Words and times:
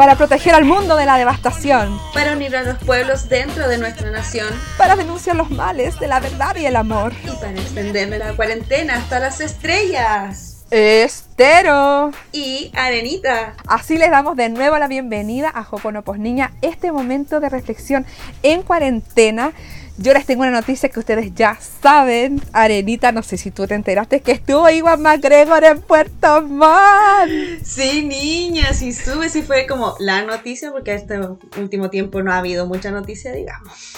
para 0.00 0.16
proteger 0.16 0.54
al 0.54 0.64
mundo 0.64 0.96
de 0.96 1.04
la 1.04 1.18
devastación, 1.18 2.00
para 2.14 2.32
unir 2.32 2.56
a 2.56 2.62
los 2.62 2.78
pueblos 2.78 3.28
dentro 3.28 3.68
de 3.68 3.76
nuestra 3.76 4.10
nación, 4.10 4.48
para 4.78 4.96
denunciar 4.96 5.36
los 5.36 5.50
males 5.50 6.00
de 6.00 6.08
la 6.08 6.20
verdad 6.20 6.56
y 6.56 6.64
el 6.64 6.76
amor, 6.76 7.12
y 7.22 7.36
para 7.36 7.52
extenderle 7.52 8.18
la 8.18 8.32
cuarentena 8.32 8.94
hasta 8.94 9.20
las 9.20 9.42
estrellas. 9.42 10.64
Estero. 10.70 12.12
Y 12.32 12.72
Arenita. 12.74 13.52
Así 13.66 13.98
les 13.98 14.10
damos 14.10 14.36
de 14.36 14.48
nuevo 14.48 14.78
la 14.78 14.88
bienvenida 14.88 15.52
a 15.54 15.64
Joponopos 15.64 16.18
Niña, 16.18 16.52
este 16.62 16.92
momento 16.92 17.38
de 17.38 17.50
reflexión 17.50 18.06
en 18.42 18.62
cuarentena 18.62 19.52
yo 20.00 20.14
les 20.14 20.24
tengo 20.24 20.42
una 20.42 20.50
noticia 20.50 20.88
que 20.88 20.98
ustedes 20.98 21.34
ya 21.34 21.58
saben. 21.82 22.40
Arenita, 22.52 23.12
no 23.12 23.22
sé 23.22 23.36
si 23.36 23.50
tú 23.50 23.66
te 23.66 23.74
enteraste 23.74 24.20
que 24.20 24.32
estuvo 24.32 24.68
Iwan 24.68 25.02
McGregor 25.02 25.62
en 25.62 25.82
Puerto 25.82 26.40
Montt. 26.40 27.62
Sí, 27.62 28.02
niña, 28.02 28.72
sí 28.72 28.94
sube, 28.94 29.28
sí 29.28 29.42
fue 29.42 29.66
como 29.66 29.96
la 29.98 30.22
noticia, 30.22 30.72
porque 30.72 30.94
este 30.94 31.20
último 31.58 31.90
tiempo 31.90 32.22
no 32.22 32.32
ha 32.32 32.38
habido 32.38 32.66
mucha 32.66 32.90
noticia, 32.90 33.32
digamos. 33.32 33.74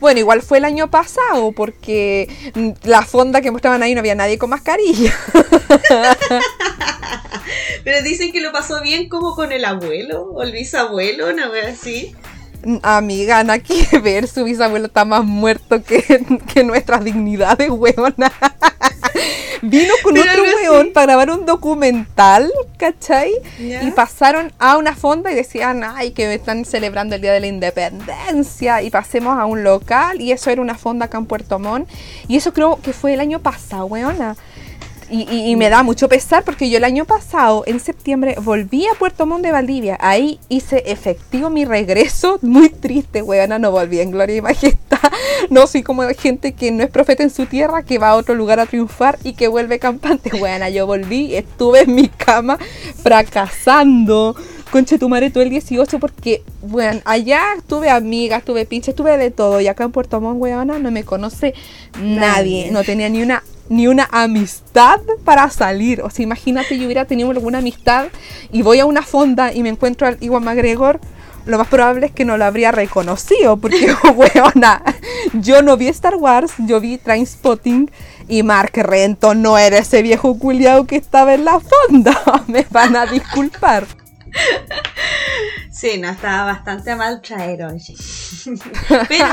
Bueno, 0.00 0.20
igual 0.20 0.42
fue 0.42 0.58
el 0.58 0.64
año 0.64 0.90
pasado, 0.90 1.52
porque 1.52 2.28
la 2.82 3.02
fonda 3.02 3.40
que 3.40 3.50
mostraban 3.50 3.82
ahí 3.82 3.94
no 3.94 4.00
había 4.00 4.14
nadie 4.14 4.38
con 4.38 4.50
mascarilla. 4.50 5.12
Pero 7.84 8.02
dicen 8.02 8.32
que 8.32 8.40
lo 8.40 8.52
pasó 8.52 8.82
bien 8.82 9.08
como 9.08 9.34
con 9.34 9.52
el 9.52 9.64
abuelo 9.64 10.30
o 10.32 10.42
el 10.42 10.52
bisabuelo, 10.52 11.28
una 11.28 11.48
vez 11.48 11.78
así. 11.78 12.14
Amiga, 12.82 13.44
nada 13.44 13.58
que 13.58 13.98
ver, 14.02 14.28
su 14.28 14.44
bisabuelo 14.44 14.86
está 14.86 15.04
más 15.04 15.24
muerto 15.24 15.82
que, 15.82 16.02
que 16.52 16.64
nuestras 16.64 17.04
dignidades, 17.04 17.70
weona. 17.70 18.32
Vino 19.62 19.94
con 20.02 20.16
otro 20.18 20.42
weón 20.42 20.92
para 20.92 21.06
grabar 21.06 21.30
un 21.30 21.46
documental, 21.46 22.52
¿cachai? 22.76 23.32
Y 23.58 23.90
pasaron 23.92 24.52
a 24.58 24.76
una 24.76 24.94
fonda 24.94 25.32
y 25.32 25.34
decían, 25.34 25.82
ay, 25.82 26.10
que 26.10 26.32
están 26.34 26.64
celebrando 26.64 27.14
el 27.14 27.22
Día 27.22 27.32
de 27.32 27.40
la 27.40 27.46
Independencia. 27.46 28.82
Y 28.82 28.90
pasemos 28.90 29.38
a 29.38 29.46
un 29.46 29.64
local 29.64 30.20
y 30.20 30.32
eso 30.32 30.50
era 30.50 30.60
una 30.60 30.76
fonda 30.76 31.06
acá 31.06 31.16
en 31.18 31.26
Puerto 31.26 31.58
Montt. 31.58 31.88
Y 32.28 32.36
eso 32.36 32.52
creo 32.52 32.78
que 32.82 32.92
fue 32.92 33.14
el 33.14 33.20
año 33.20 33.40
pasado, 33.40 33.86
weona. 33.86 34.36
Y, 35.08 35.54
me 35.56 35.70
da 35.70 35.82
mucho 35.82 36.08
pesar 36.08 36.42
porque 36.42 36.68
yo 36.68 36.78
el 36.78 36.84
año 36.84 37.04
pasado, 37.04 37.62
en 37.66 37.78
septiembre, 37.78 38.34
volví 38.42 38.86
a 38.86 38.98
Puerto 38.98 39.24
Montt 39.24 39.44
de 39.44 39.52
Valdivia. 39.52 39.96
Ahí 40.00 40.40
hice 40.48 40.82
efectivo 40.86 41.48
mi 41.48 41.64
regreso. 41.64 42.38
Muy 42.42 42.70
triste, 42.70 43.22
weona, 43.22 43.58
no 43.58 43.70
volví 43.70 44.00
en 44.00 44.10
gloria 44.10 44.36
y 44.36 44.40
majestad. 44.40 45.12
No 45.50 45.66
soy 45.66 45.82
como 45.82 46.02
gente 46.18 46.52
que 46.52 46.72
no 46.72 46.82
es 46.82 46.90
profeta 46.90 47.22
en 47.22 47.30
su 47.30 47.46
tierra, 47.46 47.82
que 47.82 47.98
va 47.98 48.10
a 48.10 48.14
otro 48.16 48.34
lugar 48.34 48.58
a 48.58 48.66
triunfar 48.66 49.18
y 49.22 49.34
que 49.34 49.48
vuelve 49.48 49.78
campante. 49.78 50.30
Weona, 50.40 50.70
yo 50.70 50.86
volví, 50.86 51.36
estuve 51.36 51.82
en 51.82 51.94
mi 51.94 52.08
cama 52.08 52.58
fracasando. 53.02 54.34
Conche 54.70 54.98
tu 54.98 55.08
madre 55.08 55.30
todo 55.30 55.44
el 55.44 55.50
18 55.50 56.00
porque, 56.00 56.42
bueno, 56.62 57.00
allá 57.04 57.42
tuve 57.68 57.88
amigas, 57.90 58.44
tuve 58.44 58.66
pinches, 58.66 58.94
tuve 58.94 59.16
de 59.16 59.30
todo. 59.30 59.60
Y 59.60 59.68
acá 59.68 59.84
en 59.84 59.92
Puerto 59.92 60.20
Montt, 60.20 60.40
weona, 60.40 60.78
no 60.78 60.90
me 60.90 61.04
conoce 61.04 61.54
nadie. 62.00 62.70
No 62.72 62.82
tenía 62.82 63.08
ni 63.08 63.22
una 63.22 63.42
ni 63.68 63.86
una 63.86 64.08
amistad 64.10 65.00
para 65.24 65.50
salir. 65.50 66.02
O 66.02 66.10
sea, 66.10 66.22
imagínate, 66.22 66.78
yo 66.78 66.86
hubiera 66.86 67.04
tenido 67.04 67.30
alguna 67.30 67.58
amistad 67.58 68.06
y 68.52 68.62
voy 68.62 68.80
a 68.80 68.86
una 68.86 69.02
fonda 69.02 69.52
y 69.52 69.62
me 69.62 69.68
encuentro 69.68 70.06
al 70.06 70.18
Iwan 70.20 70.44
McGregor, 70.44 71.00
lo 71.46 71.58
más 71.58 71.68
probable 71.68 72.06
es 72.06 72.12
que 72.12 72.24
no 72.24 72.36
lo 72.36 72.44
habría 72.44 72.72
reconocido, 72.72 73.56
porque, 73.56 73.94
weona, 74.16 74.82
yo 75.34 75.62
no 75.62 75.76
vi 75.76 75.88
Star 75.88 76.16
Wars, 76.16 76.52
yo 76.58 76.80
vi 76.80 76.98
Trainspotting 76.98 77.90
y 78.28 78.42
Mark 78.42 78.72
Renton 78.74 79.42
no 79.42 79.56
era 79.56 79.78
ese 79.78 80.02
viejo 80.02 80.38
culiao 80.38 80.86
que 80.86 80.96
estaba 80.96 81.34
en 81.34 81.44
la 81.44 81.60
fonda. 81.60 82.20
me 82.48 82.66
van 82.70 82.96
a 82.96 83.06
disculpar. 83.06 83.86
Sí, 85.70 85.98
no, 85.98 86.10
estaba 86.10 86.44
bastante 86.44 86.96
mal 86.96 87.20
traer 87.22 87.64
hoy. 87.64 87.80
Pero 89.08 89.28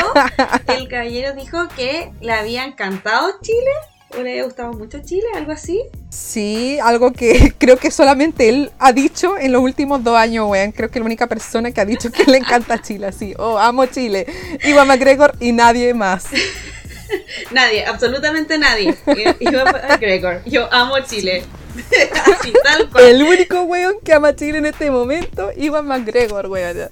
el 0.67 0.87
caballero 0.87 1.33
dijo 1.33 1.67
que 1.75 2.11
le 2.21 2.33
había 2.33 2.65
encantado 2.65 3.31
Chile 3.41 3.71
¿O 4.17 4.21
le 4.21 4.39
ha 4.39 4.43
gustado 4.43 4.73
mucho 4.73 4.99
Chile? 5.03 5.25
¿Algo 5.35 5.51
así? 5.51 5.81
Sí, 6.09 6.77
algo 6.83 7.13
que 7.13 7.53
creo 7.57 7.77
que 7.77 7.89
solamente 7.89 8.49
él 8.49 8.71
ha 8.79 8.91
dicho 8.91 9.37
en 9.37 9.51
los 9.51 9.61
últimos 9.61 10.03
dos 10.03 10.15
años, 10.15 10.47
weón. 10.47 10.71
Creo 10.71 10.89
que 10.89 10.99
es 10.99 11.01
la 11.01 11.05
única 11.05 11.27
persona 11.27 11.71
que 11.71 11.81
ha 11.81 11.85
dicho 11.85 12.11
que 12.11 12.23
le 12.25 12.37
encanta 12.37 12.81
Chile, 12.81 13.07
así. 13.07 13.33
Oh, 13.37 13.57
amo 13.57 13.85
Chile. 13.87 14.27
Iwan 14.63 14.87
McGregor 14.87 15.35
y 15.39 15.51
nadie 15.51 15.93
más. 15.93 16.25
nadie, 17.51 17.85
absolutamente 17.85 18.57
nadie. 18.57 18.95
Iwan 19.39 19.73
McGregor, 19.89 20.41
yo 20.45 20.71
amo 20.71 20.99
Chile. 20.99 21.43
así, 22.25 22.53
tal 22.63 22.89
cual. 22.91 23.05
El 23.05 23.23
único 23.23 23.63
weón 23.63 23.95
que 24.03 24.13
ama 24.13 24.35
Chile 24.35 24.59
en 24.59 24.67
este 24.67 24.91
momento, 24.91 25.51
Iwan 25.57 25.87
McGregor, 25.87 26.45
weón. 26.47 26.89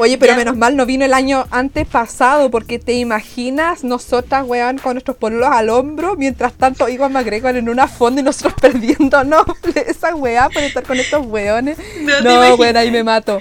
Oye, 0.00 0.16
pero 0.16 0.34
menos 0.34 0.56
mal 0.56 0.76
no 0.76 0.86
vino 0.86 1.04
el 1.04 1.12
año 1.12 1.46
antes 1.50 1.86
pasado, 1.86 2.50
porque 2.50 2.78
te 2.78 2.94
imaginas 2.94 3.84
nosotras, 3.84 4.44
weón, 4.46 4.78
con 4.78 4.94
nuestros 4.94 5.18
polos 5.18 5.50
al 5.52 5.68
hombro, 5.68 6.16
mientras 6.16 6.54
tanto 6.54 6.88
Iwan 6.88 7.12
McGregor 7.12 7.54
en 7.56 7.68
una 7.68 7.86
fonda 7.86 8.22
y 8.22 8.24
nosotros 8.24 8.54
perdiéndonos 8.62 9.44
esa 9.74 10.14
weá 10.14 10.48
por 10.48 10.62
estar 10.62 10.84
con 10.84 10.98
estos 10.98 11.26
weones. 11.26 11.76
No, 12.00 12.18
no 12.22 12.54
weón, 12.54 12.78
ahí 12.78 12.90
me 12.90 13.04
mato. 13.04 13.40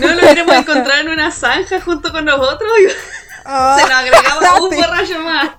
No 0.00 0.08
lo 0.08 0.18
hubiéramos 0.18 0.56
encontrado 0.56 1.02
en 1.02 1.08
una 1.10 1.30
zanja 1.30 1.78
junto 1.78 2.10
con 2.10 2.24
nosotros. 2.24 2.70
Se 3.48 3.82
nos 3.82 3.90
agregaba 3.90 4.60
un 4.60 4.76
borracho 4.76 5.20
más. 5.20 5.50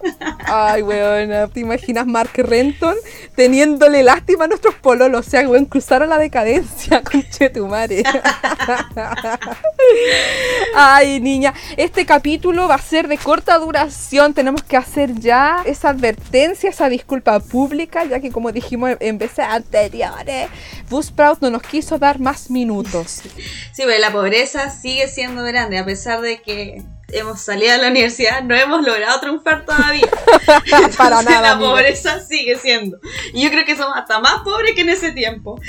Ay, 0.45 0.83
weón, 0.83 1.49
¿te 1.49 1.59
imaginas 1.59 2.05
Mark 2.05 2.29
Renton 2.35 2.95
teniéndole 3.35 4.03
lástima 4.03 4.45
a 4.45 4.47
nuestros 4.47 4.75
pololos? 4.75 5.25
O 5.25 5.29
sea, 5.29 5.49
weón, 5.49 5.65
cruzaron 5.65 6.07
la 6.07 6.19
decadencia, 6.19 7.01
con 7.11 7.23
Chetumare. 7.27 8.03
Ay, 10.75 11.19
niña, 11.19 11.55
este 11.77 12.05
capítulo 12.05 12.67
va 12.67 12.75
a 12.75 12.81
ser 12.81 13.07
de 13.07 13.17
corta 13.17 13.57
duración. 13.57 14.35
Tenemos 14.35 14.61
que 14.61 14.77
hacer 14.77 15.15
ya 15.15 15.63
esa 15.65 15.89
advertencia, 15.89 16.69
esa 16.69 16.89
disculpa 16.89 17.39
pública, 17.39 18.05
ya 18.05 18.19
que 18.19 18.31
como 18.31 18.51
dijimos 18.51 18.91
en 18.99 19.17
veces 19.17 19.45
anteriores, 19.49 20.47
Buzzsprout 20.91 21.41
no 21.41 21.49
nos 21.49 21.63
quiso 21.63 21.97
dar 21.97 22.19
más 22.19 22.51
minutos. 22.51 23.23
Sí, 23.71 23.83
pero 23.83 23.97
la 23.97 24.11
pobreza 24.11 24.69
sigue 24.69 25.07
siendo 25.07 25.43
grande, 25.43 25.79
a 25.79 25.85
pesar 25.85 26.21
de 26.21 26.39
que 26.43 26.83
hemos 27.13 27.41
salido 27.41 27.71
de 27.71 27.77
la 27.79 27.87
universidad, 27.89 28.43
no 28.43 28.55
hemos 28.55 28.85
logrado 28.85 29.19
triunfar 29.19 29.65
todavía. 29.65 30.07
Para 30.97 31.21
nada. 31.21 31.55
La 31.55 31.59
pobreza 31.59 32.19
sigue 32.19 32.57
siendo. 32.57 32.99
Y 33.33 33.43
yo 33.43 33.49
creo 33.49 33.65
que 33.65 33.75
somos 33.75 33.97
hasta 33.97 34.19
más 34.19 34.41
pobres 34.43 34.73
que 34.75 34.81
en 34.81 34.89
ese 34.89 35.11
tiempo. 35.11 35.59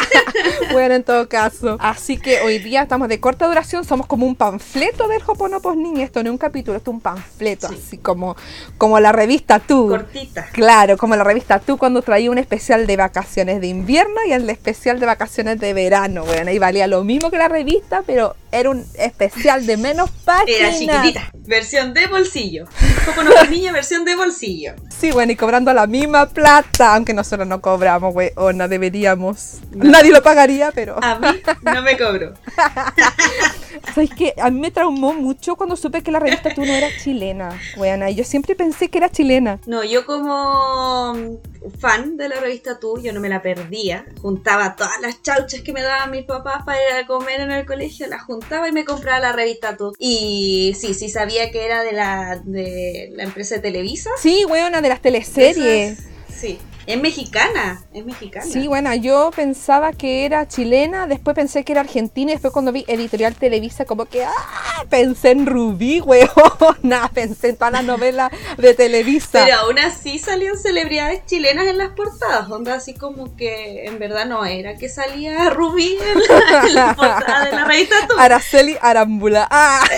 bueno, 0.72 0.94
en 0.94 1.04
todo 1.04 1.28
caso. 1.28 1.76
Así 1.80 2.16
que 2.16 2.40
hoy 2.40 2.58
día 2.58 2.82
estamos 2.82 3.08
de 3.08 3.20
corta 3.20 3.46
duración, 3.46 3.84
somos 3.84 4.06
como 4.06 4.26
un 4.26 4.34
panfleto 4.34 5.08
del 5.08 5.22
Hoponopos 5.26 5.76
Niña. 5.76 6.04
Esto 6.04 6.22
no 6.22 6.30
es 6.30 6.32
un 6.32 6.38
capítulo, 6.38 6.76
esto 6.76 6.90
es 6.90 6.94
un 6.94 7.00
panfleto, 7.00 7.68
así 7.68 7.98
como, 7.98 8.36
como 8.78 8.98
la 9.00 9.12
revista 9.12 9.58
Tú. 9.58 9.88
Cortita. 9.88 10.48
Claro, 10.52 10.96
como 10.96 11.16
la 11.16 11.24
revista 11.24 11.58
Tú 11.58 11.78
cuando 11.78 12.02
traía 12.02 12.30
un 12.30 12.38
especial 12.38 12.86
de 12.86 12.96
vacaciones 12.96 13.60
de 13.60 13.66
invierno 13.68 14.16
y 14.26 14.32
el 14.32 14.48
especial 14.48 15.00
de 15.00 15.06
vacaciones 15.06 15.58
de 15.58 15.72
verano. 15.72 16.24
Bueno, 16.24 16.50
ahí 16.50 16.58
valía 16.58 16.86
lo 16.86 17.04
mismo 17.04 17.30
que 17.30 17.38
la 17.38 17.48
revista, 17.48 18.02
pero 18.06 18.36
era 18.52 18.70
un 18.70 18.84
especial 18.94 19.66
de 19.66 19.76
menos 19.76 20.10
páginas 20.24 20.78
chiquitita. 20.78 21.30
Versión 21.34 21.94
de 21.94 22.06
bolsillo. 22.06 22.66
Como 23.04 23.22
no 23.22 23.44
niña, 23.50 23.72
versión 23.72 24.04
de 24.04 24.14
bolsillo. 24.14 24.74
Sí, 24.88 25.10
bueno, 25.10 25.32
y 25.32 25.36
cobrando 25.36 25.72
la 25.72 25.86
misma 25.86 26.28
plata, 26.28 26.94
aunque 26.94 27.14
nosotros 27.14 27.46
no 27.48 27.60
cobramos, 27.60 28.12
güey, 28.12 28.32
o 28.36 28.52
no 28.52 28.68
deberíamos. 28.68 29.58
Nadie 29.72 30.12
lo 30.12 30.22
pagaría, 30.22 30.70
pero. 30.72 31.02
A 31.02 31.18
mí 31.18 31.40
no 31.62 31.82
me 31.82 31.96
cobro. 31.96 32.34
¿Sabes 33.94 34.10
qué? 34.16 34.34
A 34.40 34.50
mí 34.50 34.60
me 34.60 34.70
traumó 34.70 35.12
mucho 35.14 35.56
cuando 35.56 35.76
supe 35.76 36.02
que 36.02 36.10
la 36.10 36.18
revista 36.18 36.54
Tú 36.54 36.64
no 36.64 36.72
era 36.72 36.88
chilena, 37.02 37.58
weana. 37.76 38.10
Y 38.10 38.16
yo 38.16 38.24
siempre 38.24 38.54
pensé 38.54 38.88
que 38.88 38.98
era 38.98 39.08
chilena. 39.08 39.58
No, 39.66 39.82
yo 39.84 40.04
como 40.04 41.40
fan 41.78 42.16
de 42.16 42.28
la 42.28 42.36
revista 42.40 42.78
Tú, 42.78 43.00
yo 43.00 43.12
no 43.12 43.20
me 43.20 43.28
la 43.28 43.42
perdía. 43.42 44.04
Juntaba 44.20 44.76
todas 44.76 45.00
las 45.00 45.22
chauchas 45.22 45.62
que 45.62 45.72
me 45.72 45.82
daban 45.82 46.10
mis 46.10 46.24
papás 46.24 46.62
para 46.64 46.78
ir 46.78 47.04
a 47.04 47.06
comer 47.06 47.40
en 47.40 47.50
el 47.50 47.66
colegio, 47.66 48.06
las 48.06 48.22
juntaba 48.22 48.39
y 48.68 48.72
me 48.72 48.84
compraba 48.84 49.20
la 49.20 49.32
revista 49.32 49.76
Tú. 49.76 49.92
Y 49.98 50.74
sí, 50.78 50.94
sí 50.94 51.08
sabía 51.08 51.50
que 51.50 51.64
era 51.64 51.82
de 51.82 51.92
la, 51.92 52.40
de 52.44 53.10
la 53.14 53.24
empresa 53.24 53.56
de 53.56 53.60
Televisa. 53.60 54.10
Sí, 54.20 54.44
weona, 54.44 54.80
de 54.80 54.88
las 54.88 55.00
teleseries. 55.00 55.98
sí. 56.28 56.58
Es 56.90 57.00
mexicana, 57.00 57.84
es 57.94 58.04
mexicana. 58.04 58.44
Sí, 58.44 58.66
bueno, 58.66 58.92
yo 58.96 59.30
pensaba 59.30 59.92
que 59.92 60.24
era 60.24 60.48
chilena, 60.48 61.06
después 61.06 61.36
pensé 61.36 61.62
que 61.62 61.70
era 61.70 61.82
argentina 61.82 62.32
y 62.32 62.34
después 62.34 62.52
cuando 62.52 62.72
vi 62.72 62.84
Editorial 62.88 63.36
Televisa 63.36 63.84
como 63.84 64.06
que 64.06 64.24
¡ah! 64.24 64.84
pensé 64.88 65.30
en 65.30 65.46
Rubí, 65.46 66.02
nada 66.82 67.06
pensé 67.06 67.50
en 67.50 67.56
todas 67.56 67.74
las 67.74 67.84
novelas 67.84 68.32
de 68.58 68.74
Televisa. 68.74 69.44
Pero 69.44 69.58
aún 69.58 69.78
así 69.78 70.18
salían 70.18 70.58
celebridades 70.58 71.24
chilenas 71.26 71.68
en 71.68 71.78
las 71.78 71.90
portadas, 71.90 72.50
onda 72.50 72.74
así 72.74 72.94
como 72.94 73.36
que 73.36 73.84
en 73.86 74.00
verdad 74.00 74.26
no 74.26 74.44
era 74.44 74.74
que 74.74 74.88
salía 74.88 75.48
Rubí 75.50 75.96
en 75.96 76.74
la, 76.74 76.96
portada 76.96 77.44
de 77.44 77.52
la 77.52 77.66
revista 77.66 77.94
Araceli 78.18 78.76
Arambula. 78.80 79.46
¡Ah! 79.48 79.84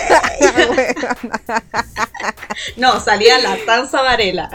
no, 2.77 3.00
salía 3.00 3.39
la 3.39 3.56
Tanza 3.65 4.03
Varela. 4.03 4.50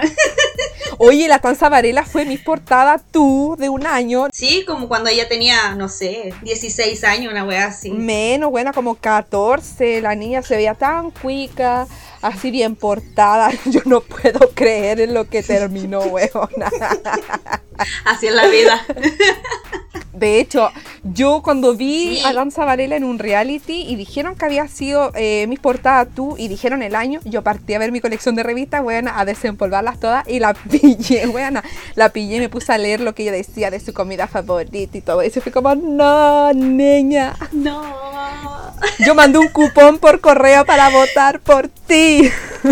Oye, 0.98 1.28
la 1.28 1.40
Tanza 1.40 1.70
Varela 1.70 2.04
fue 2.04 2.26
mi 2.28 2.38
portada 2.38 3.00
tú 3.00 3.56
de 3.58 3.70
un 3.70 3.88
año. 3.88 4.28
Sí, 4.32 4.64
como 4.66 4.88
cuando 4.88 5.10
ella 5.10 5.28
tenía, 5.28 5.76
no 5.76 5.90
sé, 5.90 6.34
16 6.44 7.04
años, 7.04 7.32
una 7.32 7.44
wea 7.44 7.68
así. 7.68 7.92
Menos, 7.92 8.52
buena, 8.52 8.74
como 8.74 8.96
14. 8.96 10.02
La 10.02 10.16
niña 10.16 10.42
se 10.42 10.56
veía 10.56 10.76
tan 10.76 11.12
cuica, 11.12 11.88
así 12.22 12.52
bien 12.52 12.76
portada. 12.76 13.52
Yo 13.66 13.82
no 13.86 14.02
puedo 14.02 14.52
creer 14.54 15.00
en 15.02 15.14
lo 15.14 15.28
que 15.28 15.42
terminó, 15.44 16.00
weona. 16.02 16.70
Así 18.06 18.28
es 18.28 18.34
la 18.34 18.48
vida. 18.48 18.86
De 20.14 20.40
hecho, 20.40 20.72
yo 21.14 21.42
cuando 21.44 21.76
vi 21.76 22.18
Sí. 22.18 22.22
a 22.26 22.34
Danza 22.34 22.66
Varela 22.66 22.96
en 22.96 23.04
un 23.04 23.20
reality 23.20 23.84
y 23.88 23.96
dijeron 23.96 24.36
que 24.36 24.46
había 24.46 24.68
sido 24.68 25.12
eh, 25.16 25.46
mi 25.48 25.58
portada 25.58 26.06
tú 26.06 26.36
y 26.38 26.48
dijeron 26.48 26.84
el 26.84 26.96
año, 26.96 27.20
yo 27.26 27.42
partí 27.42 27.74
a 27.74 27.80
ver 27.80 27.92
mi 27.92 28.02
colección 28.02 28.36
de 28.36 28.44
revistas, 28.44 28.84
buena, 28.84 29.20
a 29.20 29.26
desempolvarlas 29.26 30.00
todas 30.00 30.28
y 30.28 30.40
la 30.40 30.54
pillé, 30.72 31.26
buena. 31.28 31.64
La 31.96 32.10
pillé 32.10 32.38
y 32.38 32.40
me 32.40 32.50
puse 32.50 32.72
a 32.74 32.78
leer 32.78 33.02
lo 33.02 33.14
que 33.16 33.24
ella 33.24 33.32
decía 33.32 33.72
de 33.72 33.80
su 33.80 33.94
comida 33.94 34.28
favorita 34.28 34.98
y 34.98 35.02
todo 35.02 35.22
eso. 35.22 35.42
Fui 35.42 35.52
como, 35.52 35.74
no, 35.76 36.54
niña. 36.54 37.36
No. 37.52 37.82
Yo 39.06 39.16
mandé 39.16 39.40
un 39.40 39.48
cupón 39.48 39.98
por 39.98 40.20
correo 40.22 40.66
para 40.66 40.90
votar 40.90 41.40
por 41.40 41.68
ti. 41.68 42.30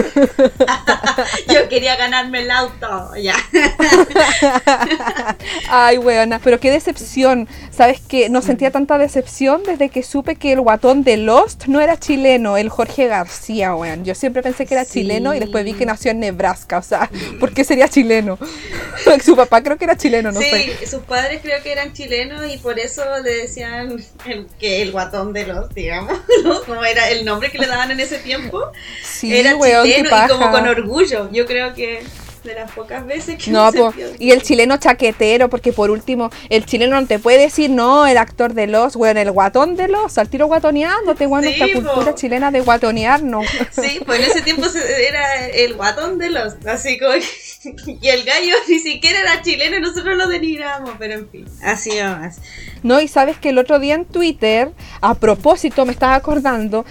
Yo 1.51 1.67
quería 1.69 1.95
ganarme 1.95 2.41
el 2.41 2.51
auto, 2.51 3.15
ya. 3.15 3.35
Ay, 5.69 5.97
weona, 5.97 6.39
pero 6.39 6.59
qué 6.59 6.71
decepción. 6.71 7.47
¿Sabes 7.71 8.01
qué? 8.01 8.24
No 8.29 8.41
sentía 8.41 8.71
tanta 8.71 8.97
decepción 8.97 9.63
desde 9.65 9.89
que 9.89 10.03
supe 10.03 10.35
que 10.35 10.51
el 10.53 10.61
guatón 10.61 11.03
de 11.03 11.17
Lost 11.17 11.65
no 11.65 11.81
era 11.81 11.97
chileno, 11.97 12.57
el 12.57 12.69
Jorge 12.69 13.07
García, 13.07 13.75
weón. 13.75 14.03
Yo 14.05 14.15
siempre 14.15 14.41
pensé 14.41 14.65
que 14.65 14.73
era 14.73 14.85
Sí. 14.85 15.01
chileno 15.01 15.33
y 15.33 15.39
después 15.39 15.63
vi 15.65 15.73
que 15.73 15.85
nació 15.85 16.11
en 16.11 16.19
Nebraska. 16.19 16.77
O 16.77 16.81
sea, 16.81 17.09
¿por 17.39 17.53
qué 17.53 17.63
sería 17.63 17.87
chileno? 17.87 18.37
Su 19.23 19.35
papá 19.35 19.61
creo 19.61 19.77
que 19.77 19.85
era 19.85 19.95
chileno, 19.97 20.31
no 20.31 20.39
sí, 20.41 20.49
sé. 20.49 20.87
sus 20.87 21.01
padres 21.03 21.39
creo 21.41 21.61
que 21.61 21.71
eran 21.71 21.93
chilenos 21.93 22.41
y 22.51 22.57
por 22.57 22.79
eso 22.79 23.03
le 23.23 23.29
decían 23.41 23.97
el- 24.25 24.47
que 24.59 24.81
el 24.81 24.91
guatón 24.91 25.33
de 25.33 25.45
los, 25.45 25.73
digamos, 25.73 26.13
¿no? 26.43 26.61
como 26.63 26.83
era 26.83 27.09
el 27.09 27.25
nombre 27.25 27.51
que 27.51 27.57
le 27.59 27.67
daban 27.67 27.91
en 27.91 27.99
ese 27.99 28.17
tiempo, 28.19 28.71
Sí, 29.03 29.35
era 29.37 29.55
weón, 29.55 29.85
chileno 29.85 30.09
y 30.09 30.27
como 30.29 30.51
con 30.51 30.67
orgullo. 30.67 31.29
Yo 31.31 31.45
creo 31.45 31.73
que 31.73 32.03
de 32.45 32.55
las 32.55 32.71
pocas 32.71 33.05
veces 33.05 33.43
que 33.43 33.51
No, 33.51 33.71
po, 33.71 33.93
y 34.19 34.31
el 34.31 34.41
chileno 34.41 34.77
chaquetero, 34.77 35.49
porque 35.49 35.73
por 35.73 35.91
último, 35.91 36.29
el 36.49 36.65
chileno 36.65 36.99
no 36.99 37.07
te 37.07 37.19
puede 37.19 37.39
decir, 37.39 37.69
no, 37.69 38.07
el 38.07 38.17
actor 38.17 38.53
de 38.53 38.67
los, 38.67 38.95
weón, 38.95 39.17
el 39.17 39.31
guatón 39.31 39.75
de 39.75 39.87
los, 39.87 40.17
al 40.17 40.29
tiro 40.29 40.47
guatoneándote, 40.47 41.27
weón, 41.27 41.43
Sí, 41.43 41.57
nuestra 41.57 41.81
cultura 41.81 42.15
chilena 42.15 42.51
de 42.51 42.61
guatonearnos. 42.61 43.45
Sí, 43.71 43.99
pues 44.05 44.19
en 44.19 44.31
ese 44.31 44.41
tiempo 44.41 44.65
era 45.07 45.47
el 45.47 45.73
guatón 45.73 46.17
de 46.17 46.29
los, 46.29 46.53
así 46.65 46.97
como 46.97 47.13
y 48.01 48.07
el 48.07 48.23
gallo 48.23 48.55
ni 48.69 48.79
siquiera 48.79 49.19
era 49.19 49.41
chileno 49.41 49.77
y 49.77 49.81
nosotros 49.81 50.15
lo 50.15 50.27
denigramos, 50.27 50.91
pero 50.97 51.13
en 51.15 51.29
fin, 51.29 51.45
así 51.63 51.91
nomás. 51.99 52.39
No, 52.83 53.01
y 53.01 53.07
sabes 53.07 53.37
que 53.37 53.49
el 53.49 53.57
otro 53.57 53.79
día 53.79 53.95
en 53.95 54.05
Twitter, 54.05 54.71
a 55.01 55.15
propósito, 55.15 55.85
me 55.85 55.91
estaba 55.91 56.15
acordando, 56.15 56.85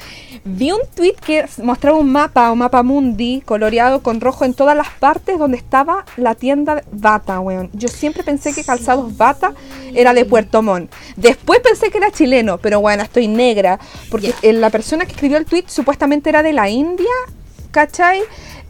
vi 0.44 0.72
un 0.72 0.80
tweet 0.94 1.14
que 1.24 1.46
mostraba 1.62 1.96
un 1.96 2.10
mapa, 2.10 2.50
un 2.50 2.58
mapa 2.58 2.82
mundi, 2.82 3.42
coloreado 3.44 4.02
con 4.02 4.20
rojo 4.20 4.44
en 4.44 4.54
todas 4.54 4.76
las 4.76 4.88
partes 4.90 5.38
donde 5.44 5.58
estaba 5.58 6.05
la 6.17 6.35
tienda 6.35 6.82
Bata, 6.91 7.38
weón. 7.41 7.70
Yo 7.75 7.88
siempre 7.88 8.23
pensé 8.23 8.55
que 8.55 8.64
Calzados 8.64 9.17
Bata 9.17 9.52
era 9.94 10.14
de 10.14 10.25
Puerto 10.25 10.62
Montt. 10.62 10.91
Después 11.17 11.61
pensé 11.61 11.91
que 11.91 11.99
era 11.99 12.11
chileno, 12.11 12.58
pero 12.58 12.81
bueno, 12.81 13.02
estoy 13.02 13.29
negra, 13.29 13.79
porque 14.11 14.35
la 14.43 14.70
persona 14.70 15.05
que 15.05 15.12
escribió 15.12 15.37
el 15.37 15.44
tweet 15.44 15.64
supuestamente 15.67 16.31
era 16.31 16.43
de 16.43 16.52
la 16.52 16.69
India, 16.69 17.12
¿cachai? 17.70 18.23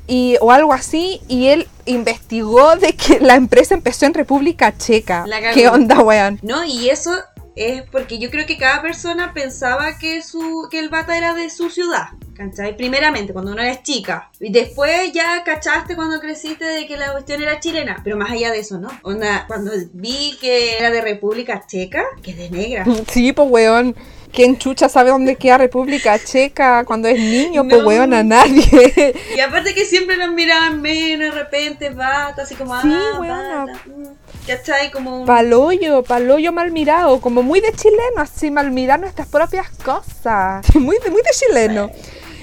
Y, 0.07 0.37
o 0.41 0.51
algo 0.51 0.73
así, 0.73 1.21
y 1.29 1.47
él 1.47 1.67
investigó 1.87 2.77
de 2.77 2.95
que 2.95 3.21
la 3.21 3.37
empresa 3.37 3.75
empezó 3.75 4.07
en 4.07 4.15
República 4.15 4.77
Checa. 4.77 5.25
¿Qué 5.55 5.69
onda, 5.69 6.01
weón? 6.01 6.41
No, 6.43 6.65
y 6.65 6.91
eso 6.91 7.13
es 7.57 7.83
porque 7.91 8.19
yo 8.19 8.31
creo 8.31 8.47
que 8.47 8.59
cada 8.59 8.83
persona 8.83 9.33
pensaba 9.33 9.97
que 9.99 10.23
su 10.23 10.67
que 10.71 10.81
el 10.81 10.89
bata 10.89 11.17
era 11.17 11.35
de 11.35 11.51
su 11.51 11.71
ciudad, 11.71 12.09
¿cachai? 12.37 12.77
Primeramente, 12.77 13.33
cuando 13.33 13.53
uno 13.53 13.63
es 13.63 13.83
chica. 13.83 14.31
Y 14.41 14.51
después 14.53 15.13
ya 15.13 15.43
cachaste 15.45 15.97
cuando 15.97 16.21
creciste 16.21 16.65
de 16.65 16.87
que 16.87 16.97
la 16.97 17.13
cuestión 17.13 17.43
era 17.43 17.61
chilena. 17.61 18.01
Pero 18.05 18.17
más 18.17 18.31
allá 18.31 18.51
de 18.53 18.59
eso, 18.61 18.79
¿no? 18.79 18.89
Onda, 19.03 19.45
cuando 19.47 19.73
vi 19.93 20.37
que 20.41 20.77
era 20.79 20.91
de 20.91 21.01
República 21.01 21.65
Checa, 21.67 22.05
que 22.23 22.35
de 22.35 22.51
negra. 22.51 22.85
Sí, 23.11 23.33
pues 23.33 23.49
weón. 23.51 23.95
¿Quién 24.33 24.59
chucha 24.59 24.89
sabe 24.89 25.11
dónde 25.11 25.37
queda 25.37 25.59
República 25.59 26.19
Checa 26.19 26.83
cuando 26.85 27.07
es 27.07 27.21
niño? 27.21 27.63
Pues 27.69 27.81
No. 27.83 27.87
weón, 27.87 28.13
a 28.15 28.25
nadie. 28.25 29.15
Y 29.37 29.39
aparte 29.39 29.73
que 29.75 29.85
siempre 29.85 30.17
nos 30.17 30.33
miraban 30.33 30.83
menos, 30.83 31.33
de 31.33 31.41
repente, 31.41 31.91
bata, 31.91 32.43
así 32.43 32.57
como, 32.57 32.75
Sí, 32.83 32.89
ah, 32.93 33.21
weona. 33.21 33.65
bata. 33.67 33.81
mm, 33.87 34.05
¿Cachai? 34.49 34.91
Como 34.91 35.21
un... 35.21 35.27
Paloyo, 35.27 36.03
paloyo 36.03 36.51
mal 36.53 36.73
mirado, 36.73 37.21
como 37.21 37.45
muy 37.45 37.61
de 37.61 37.73
chileno, 37.75 38.17
así 38.23 38.51
mal 38.51 38.73
mirar 38.73 38.99
nuestras 38.99 39.29
propias 39.29 39.71
cosas. 39.85 40.67
Muy 40.75 40.97
de, 41.05 41.11
muy 41.13 41.23
de 41.23 41.31
chileno. 41.33 41.91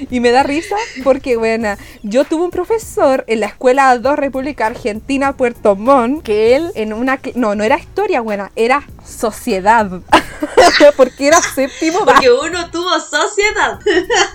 Y 0.10 0.20
me 0.20 0.32
da 0.32 0.44
risa 0.44 0.76
porque, 1.04 1.38
bueno, 1.38 1.76
yo 2.04 2.26
tuve 2.26 2.44
un 2.44 2.52
profesor 2.52 3.24
en 3.28 3.42
la 3.42 3.48
Escuela 3.48 3.98
2 3.98 4.18
República 4.18 4.68
Argentina, 4.68 5.34
Puerto 5.34 5.76
Montt, 5.76 6.24
que 6.24 6.56
él 6.56 6.72
en 6.76 6.94
una... 6.94 7.20
No, 7.36 7.56
no 7.56 7.64
era 7.64 7.78
historia 7.78 8.22
buena, 8.22 8.52
era 8.56 8.84
sociedad. 9.06 10.02
porque 10.98 11.28
era 11.28 11.42
séptimo 11.42 12.06
Porque 12.06 12.32
uno 12.32 12.70
tuvo 12.72 13.00
sociedad. 13.00 13.80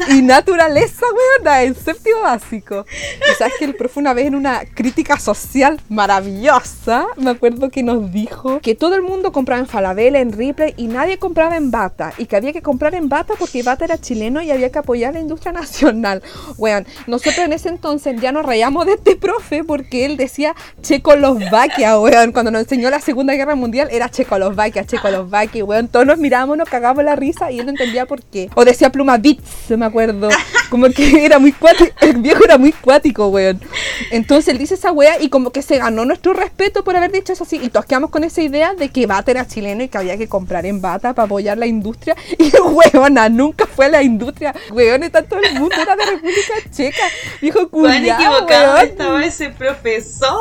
y 0.09 0.23
naturaleza, 0.23 1.05
weona, 1.07 1.63
en 1.63 1.75
séptimo 1.75 2.21
básico. 2.23 2.85
Y 3.31 3.35
sabes 3.39 3.55
que 3.59 3.65
el 3.65 3.75
profe 3.75 4.01
una 4.01 4.15
vez 4.15 4.27
en 4.27 4.35
una 4.35 4.63
crítica 4.65 5.19
social 5.19 5.81
maravillosa, 5.89 7.07
me 7.17 7.31
acuerdo 7.31 7.71
que 7.71 7.83
nos 7.83 8.13
dijo 8.13 8.61
que 8.61 8.75
todo 8.75 8.95
el 8.95 9.03
mundo 9.03 9.33
compraba 9.33 9.61
en 9.61 9.67
Falabella, 9.67 10.21
en 10.21 10.33
Ripley 10.33 10.75
y 10.77 10.87
nadie 10.87 11.19
compraba 11.19 11.57
en 11.57 11.71
Bata. 11.71 12.13
Y 12.19 12.27
que 12.27 12.37
había 12.37 12.53
que 12.53 12.63
comprar 12.63 12.95
en 12.95 13.09
Bata 13.09 13.35
porque 13.39 13.63
Bata 13.63 13.85
era 13.85 13.99
chileno 13.99 14.43
y 14.43 14.51
había 14.51 14.71
que 14.71 14.79
apoyar 14.79 15.15
la 15.15 15.21
industria 15.21 15.53
nacional. 15.53 16.23
Weón, 16.59 16.87
nosotros 17.07 17.39
en 17.39 17.53
ese 17.53 17.69
entonces 17.69 18.21
ya 18.21 18.33
nos 18.33 18.47
reíamos 18.47 18.87
de 18.87 18.95
este 18.95 19.17
profe 19.17 19.65
porque 19.65 20.05
él 20.05 20.17
decía 20.17 20.55
Checoslovaquia, 20.83 21.99
weón. 21.99 22.33
Cuando 22.33 22.51
nos 22.51 22.63
enseñó 22.63 22.91
la 22.91 23.01
Segunda 23.01 23.35
Guerra 23.35 23.55
Mundial 23.55 23.89
era 23.91 24.09
Checoslovaquia, 24.11 24.85
Checoslovaquia, 24.85 25.65
weón. 25.65 25.89
Todos 25.97 26.07
nos 26.07 26.19
mirábamos, 26.19 26.59
nos 26.59 26.69
cagábamos 26.69 27.05
la 27.05 27.17
risa 27.17 27.51
y 27.51 27.59
él 27.59 27.65
no 27.65 27.71
entendía 27.71 28.05
por 28.05 28.23
qué. 28.23 28.51
O 28.55 28.67
decía 28.67 28.93
pluma 28.93 29.17
bits, 29.17 29.71
me 29.71 29.87
acuerdo. 29.87 30.29
Como 30.69 30.91
que 30.91 31.25
era 31.25 31.39
muy 31.39 31.53
cuático, 31.53 31.91
el 32.03 32.19
viejo 32.19 32.45
era 32.45 32.59
muy 32.59 32.73
cuático, 32.73 33.29
weón. 33.29 33.63
Entonces 34.11 34.49
él 34.49 34.59
dice 34.59 34.75
esa 34.75 34.93
wea 34.93 35.23
y 35.23 35.31
como 35.31 35.53
que 35.53 35.63
se 35.63 35.79
ganó 35.79 36.05
nuestro 36.05 36.35
respeto 36.35 36.85
por 36.85 36.97
haber 36.97 37.13
dicho 37.13 37.33
eso 37.33 37.45
así. 37.45 37.59
Y 37.63 37.71
todos 37.71 37.87
quedamos 37.87 38.11
con 38.11 38.25
esa 38.25 38.43
idea 38.43 38.75
de 38.75 38.91
que 38.91 39.07
Bata 39.07 39.31
era 39.31 39.47
chileno 39.47 39.85
y 39.85 39.89
que 39.89 39.97
había 39.97 40.19
que 40.19 40.29
comprar 40.29 40.67
en 40.67 40.83
Bata 40.83 41.15
para 41.15 41.25
apoyar 41.25 41.57
la 41.57 41.67
industria. 41.67 42.15
Y 42.39 42.53
weona, 42.61 43.29
nunca 43.29 43.67
fue 43.67 43.89
la 43.89 44.03
industria. 44.03 44.55
Weón, 44.73 45.03
está 45.05 45.23
todo 45.23 45.41
el 45.41 45.55
mundo, 45.59 45.77
era 45.81 45.97
de 45.97 46.05
República 46.05 46.55
Checa. 46.71 47.05
Dijo 47.41 47.71
Cuán 47.71 47.99
culiao, 47.99 48.21
equivocado 48.21 48.75
weón. 48.75 48.87
estaba 48.87 49.25
ese 49.25 49.51
profesor. 49.51 50.41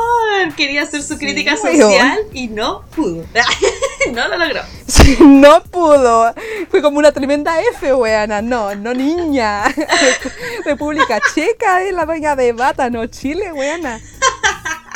Quería 0.56 0.82
hacer 0.82 1.02
su 1.02 1.16
crítica 1.16 1.54
weón. 1.62 1.80
social 1.80 2.18
y 2.32 2.48
no 2.48 2.82
pudo. 2.94 3.24
no 4.14 4.28
lo 4.28 4.36
logró. 4.36 4.60
Sí, 4.86 5.16
no 5.20 5.62
pudo. 5.64 6.34
Fue 6.70 6.82
como 6.82 6.98
una 6.98 7.12
tremenda 7.12 7.60
F, 7.60 7.92
weana. 7.94 8.42
No, 8.42 8.74
no 8.74 8.94
niña. 8.94 9.64
República 10.64 11.20
Checa 11.34 11.82
es 11.82 11.92
la 11.92 12.06
dueña 12.06 12.36
de 12.36 12.52
Bata, 12.52 12.90
no 12.90 13.06
Chile, 13.06 13.52
weana. 13.52 14.00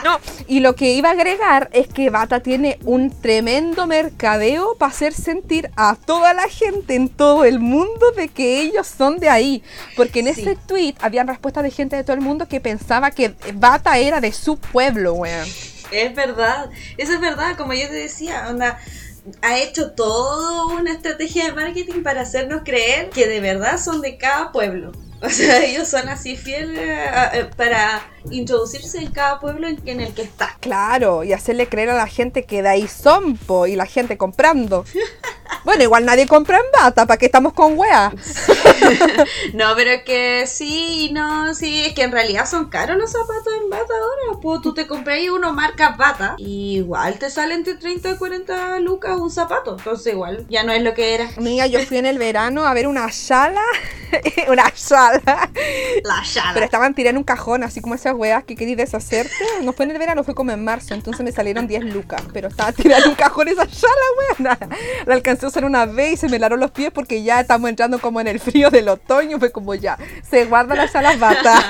No, 0.02 0.18
y 0.46 0.60
lo 0.60 0.74
que 0.74 0.92
iba 0.94 1.10
a 1.10 1.12
agregar 1.12 1.68
es 1.74 1.86
que 1.86 2.08
Bata 2.08 2.40
tiene 2.40 2.78
un 2.84 3.10
tremendo 3.10 3.86
mercadeo 3.86 4.74
para 4.78 4.90
hacer 4.90 5.12
sentir 5.12 5.70
a 5.76 5.94
toda 5.94 6.32
la 6.32 6.48
gente 6.48 6.94
en 6.94 7.10
todo 7.10 7.44
el 7.44 7.60
mundo 7.60 8.10
de 8.16 8.28
que 8.28 8.62
ellos 8.62 8.86
son 8.86 9.18
de 9.18 9.28
ahí. 9.28 9.62
Porque 9.96 10.20
en 10.20 10.34
Sí. 10.34 10.40
ese 10.40 10.56
tweet 10.56 10.94
habían 11.02 11.28
respuestas 11.28 11.64
de 11.64 11.70
gente 11.70 11.96
de 11.96 12.04
todo 12.04 12.14
el 12.14 12.22
mundo 12.22 12.48
que 12.48 12.60
pensaba 12.62 13.10
que 13.10 13.34
Bata 13.52 13.98
era 13.98 14.22
de 14.22 14.32
su 14.32 14.56
pueblo, 14.58 15.12
weón. 15.12 15.46
Es 15.90 16.14
verdad. 16.14 16.70
Eso 16.96 17.12
es 17.12 17.20
verdad. 17.20 17.56
Como 17.56 17.72
yo 17.74 17.88
te 17.88 17.94
decía, 17.94 18.46
onda. 18.48 18.78
Ha 19.42 19.58
hecho 19.58 19.92
toda 19.92 20.66
una 20.66 20.92
estrategia 20.92 21.44
de 21.44 21.52
marketing 21.52 22.02
para 22.02 22.22
hacernos 22.22 22.62
creer 22.64 23.10
que 23.10 23.28
de 23.28 23.40
verdad 23.40 23.78
son 23.78 24.00
de 24.00 24.16
cada 24.16 24.50
pueblo. 24.50 24.92
O 25.22 25.28
sea, 25.28 25.62
ellos 25.62 25.86
son 25.86 26.08
así 26.08 26.36
fieles 26.36 27.10
para 27.54 28.02
introducirse 28.30 28.98
en 28.98 29.12
cada 29.12 29.38
pueblo 29.38 29.68
en, 29.68 30.00
el 30.00 30.14
que 30.14 30.22
está. 30.22 30.56
Claro, 30.60 31.24
y 31.24 31.34
hacerle 31.34 31.68
creer 31.68 31.90
a 31.90 31.94
la 31.94 32.06
gente 32.06 32.44
que 32.44 32.62
de 32.62 32.70
ahí 32.70 32.88
son, 32.88 33.36
po, 33.36 33.66
y 33.66 33.76
la 33.76 33.86
gente 33.86 34.16
comprando. 34.16 34.84
Bueno, 35.62 35.82
igual 35.82 36.06
nadie 36.06 36.26
compra 36.26 36.56
en 36.56 36.64
bata, 36.72 37.06
¿para 37.06 37.18
qué 37.18 37.26
estamos 37.26 37.52
con 37.52 37.76
wea? 37.76 38.12
No, 39.54 39.74
pero 39.76 39.90
es 39.90 40.02
que 40.02 40.46
sí, 40.46 41.10
no, 41.12 41.54
sí, 41.54 41.84
es 41.86 41.94
que 41.94 42.02
en 42.02 42.12
realidad 42.12 42.46
son 42.46 42.68
caros 42.68 42.96
los 42.96 43.10
zapatos 43.10 43.52
en 43.62 43.70
bata 43.70 43.92
ahora. 43.92 44.40
Pues 44.40 44.60
tú 44.62 44.74
te 44.74 44.86
compras 44.86 45.10
uno 45.32 45.52
marca 45.52 45.96
bata 45.98 46.36
y 46.38 46.76
igual 46.76 47.18
te 47.18 47.30
sale 47.30 47.54
entre 47.54 47.74
30 47.74 48.10
y 48.12 48.16
40 48.16 48.80
lucas 48.80 49.18
un 49.18 49.30
zapato. 49.30 49.76
Entonces 49.76 50.12
igual 50.12 50.46
ya 50.48 50.62
no 50.62 50.72
es 50.72 50.82
lo 50.82 50.94
que 50.94 51.14
era. 51.14 51.28
Amiga, 51.36 51.66
yo 51.66 51.80
fui 51.80 51.98
en 51.98 52.06
el 52.06 52.18
verano 52.18 52.64
a 52.64 52.74
ver 52.74 52.86
una 52.86 53.10
sala 53.12 53.60
una 54.48 54.70
sala. 54.74 55.50
La 56.04 56.24
sala. 56.24 56.52
Pero 56.54 56.64
estaban 56.64 56.94
tiradas 56.94 57.12
en 57.12 57.18
un 57.18 57.24
cajón, 57.24 57.62
así 57.62 57.80
como 57.80 57.94
esas 57.94 58.14
weas 58.14 58.44
que 58.44 58.56
querías 58.56 58.78
deshacerte. 58.78 59.32
No 59.62 59.72
fue 59.72 59.84
en 59.84 59.92
el 59.92 59.98
verano, 59.98 60.24
fue 60.24 60.34
como 60.34 60.52
en 60.52 60.64
marzo, 60.64 60.94
entonces 60.94 61.24
me 61.24 61.32
salieron 61.32 61.66
10 61.66 61.84
lucas. 61.84 62.22
Pero 62.32 62.48
estaba 62.48 62.72
tirada 62.72 63.02
en 63.04 63.10
un 63.10 63.14
cajón 63.14 63.48
esa 63.48 63.66
sala, 63.68 63.94
wea. 64.38 64.58
La 65.06 65.14
alcancé 65.14 65.46
a 65.46 65.48
usar 65.48 65.64
una 65.64 65.86
vez 65.86 66.14
y 66.14 66.16
se 66.16 66.28
me 66.28 66.36
helaron 66.36 66.60
los 66.60 66.70
pies 66.70 66.90
porque 66.92 67.22
ya 67.22 67.40
estamos 67.40 67.68
entrando 67.68 67.98
como 68.00 68.20
en 68.20 68.28
el 68.28 68.40
frío 68.40 68.69
del 68.72 68.88
otoño. 68.88 69.38
Fue 69.38 69.50
como 69.50 69.74
ya, 69.74 69.98
se 70.28 70.44
guarda 70.44 70.74
la 70.74 70.88
sala 70.88 71.16
bata. 71.16 71.60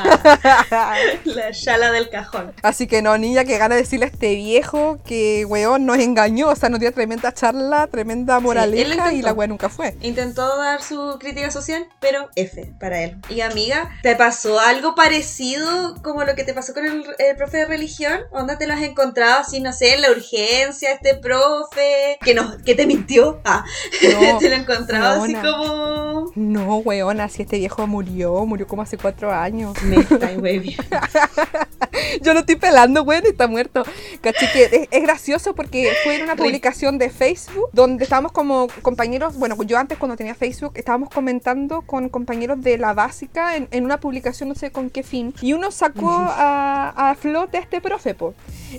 La 1.25 1.53
sala 1.55 1.93
del 1.93 2.11
cajón. 2.11 2.53
Así 2.63 2.87
que 2.87 3.03
no, 3.03 3.17
niña, 3.19 3.45
que 3.45 3.59
gana 3.59 3.77
decirle 3.77 4.07
a 4.07 4.09
este 4.09 4.35
viejo 4.35 4.99
que 5.05 5.45
weón 5.47 5.87
nos 5.87 5.99
engañó. 5.99 6.49
O 6.49 6.57
sea, 6.57 6.69
nos 6.69 6.81
dio 6.81 6.93
tremenda 6.93 7.33
charla, 7.33 7.87
tremenda 7.87 8.41
moraleja 8.41 9.13
y 9.13 9.17
intentó. 9.17 9.27
la 9.27 9.33
wea 9.33 9.47
nunca 9.49 9.69
fue. 9.69 9.95
Intentó 10.01 10.57
dar 10.57 10.83
su 10.83 11.19
crítica 11.19 11.51
social, 11.51 11.87
pero 12.01 12.29
F 12.37 12.73
para 12.81 13.03
él. 13.03 13.17
Y 13.29 13.41
amiga, 13.41 13.91
¿te 14.03 14.17
pasó 14.17 14.61
algo 14.61 14.95
parecido 14.95 15.95
como 16.03 16.25
lo 16.25 16.35
que 16.35 16.45
te 16.45 16.55
pasó 16.55 16.75
con 16.75 16.87
el, 16.87 17.05
el 17.19 17.37
profe 17.37 17.59
de 17.59 17.67
religión? 17.67 18.21
¿Onda 18.31 18.59
te 18.59 18.67
lo 18.67 18.75
has 18.75 18.83
encontrado 18.83 19.41
así, 19.41 19.61
no 19.61 19.73
sé, 19.73 19.95
en 19.95 20.03
la 20.03 20.11
urgencia, 20.11 20.93
este 20.93 21.15
profe 21.15 22.19
que, 22.23 22.35
nos, 22.35 22.63
que 22.63 22.75
te 22.75 22.87
mintió? 22.87 23.41
Ah, 23.45 23.65
No, 24.31 24.39
te 24.39 24.49
lo 24.49 24.57
encontraba 24.57 25.23
así 25.23 25.35
como... 25.35 26.20
No, 26.35 26.77
weona, 26.79 27.29
si 27.29 27.43
este 27.43 27.59
viejo 27.59 27.87
murió, 27.87 28.45
murió 28.47 28.67
como 28.67 28.83
hace 28.83 28.97
cuatro 28.97 29.33
años. 29.33 29.81
Me 29.83 29.97
está. 29.97 30.31
Yo 32.23 32.35
lo 32.35 32.41
estoy 32.41 32.57
pelando, 32.57 33.03
weón, 33.03 33.25
y 33.25 33.29
está 33.29 33.47
muerto. 33.47 33.85
Caché 34.21 34.49
que 34.53 34.65
es, 34.65 34.89
es 34.91 35.03
gracioso 35.03 35.55
porque 35.55 35.91
fue 36.05 36.17
en 36.17 36.23
una 36.23 36.37
publicación 36.37 36.99
de 36.99 37.11
Facebook 37.11 37.69
donde 37.73 38.05
estábamos 38.05 38.33
como 38.33 38.69
compañeros, 38.83 39.37
bueno, 39.37 39.57
yo 39.65 39.79
antes 39.79 39.99
cuando 39.99 40.17
tenía 40.17 40.35
Facebook 40.35 40.73
estábamos 40.77 41.11
comentando 41.11 41.83
con 41.83 42.09
compañeros 42.09 42.63
de 42.63 42.79
la 42.79 42.95
básica 42.95 43.57
en, 43.57 43.69
en 43.71 43.85
una 43.85 43.99
publicación, 44.01 44.49
no 44.49 44.55
sé 44.55 44.71
con 44.71 44.91
qué 44.91 45.03
fin, 45.03 45.35
y 45.41 45.53
uno 45.53 45.71
sacó 45.71 46.11
a, 46.11 47.11
a 47.11 47.15
flote 47.15 47.59
a 47.59 47.61
este 47.61 47.81
profe, 47.81 48.15
po. 48.15 48.35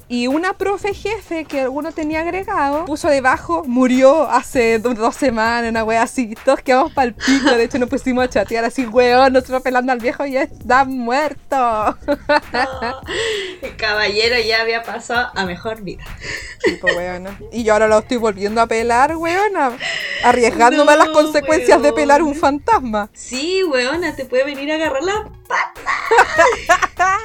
Y 0.08 0.28
una 0.28 0.54
profe 0.54 0.94
jefe 0.94 1.46
que 1.46 1.62
alguno 1.62 1.92
tenía 1.92 2.22
agregado 2.22 2.86
puso 2.86 3.10
debajo, 3.10 3.64
murió 3.66 4.30
hace 4.30 4.80
do- 4.80 4.94
dos 4.94 5.16
semanas, 5.16 5.70
una 5.70 5.84
wea 5.84 6.04
así. 6.04 6.34
Todos 6.46 6.62
quedamos 6.62 6.94
pal 6.94 7.14
de 7.44 7.64
hecho 7.64 7.80
nos 7.80 7.90
pusimos 7.90 8.24
a 8.24 8.30
chatear 8.30 8.66
así, 8.66 8.86
weón, 8.86 9.34
nosotros 9.34 9.62
pelando 9.62 9.92
al 9.92 10.00
viejo 10.00 10.26
y 10.26 10.34
ya 10.34 10.44
está 10.44 10.86
muerto. 10.86 11.98
El 13.62 13.76
caballero 13.76 14.36
ya 14.40 14.62
había 14.62 14.84
pasado 14.84 15.30
a 15.36 15.46
mejor 15.46 15.82
vida. 15.82 16.04
Tipo, 16.64 16.88
weona. 16.88 17.38
Y 17.52 17.64
yo 17.64 17.74
ahora 17.74 17.88
lo 17.88 18.00
estoy 18.00 18.18
volviendo 18.18 18.62
a 18.62 18.68
pelar, 18.68 19.16
weona. 19.16 19.72
Arriesgándome 20.24 20.92
a 20.92 20.98
las 20.98 21.10
consecuencias 21.10 21.82
de 21.82 21.94
pelar 21.94 22.22
un 22.22 22.36
fantasma. 22.36 23.10
Sí, 23.14 23.64
weona, 23.64 24.16
te 24.16 24.26
puede 24.26 24.44
venir 24.44 24.72
a 24.72 24.76
agarrar 24.76 25.04
la 25.04 25.30
pata. 26.68 27.18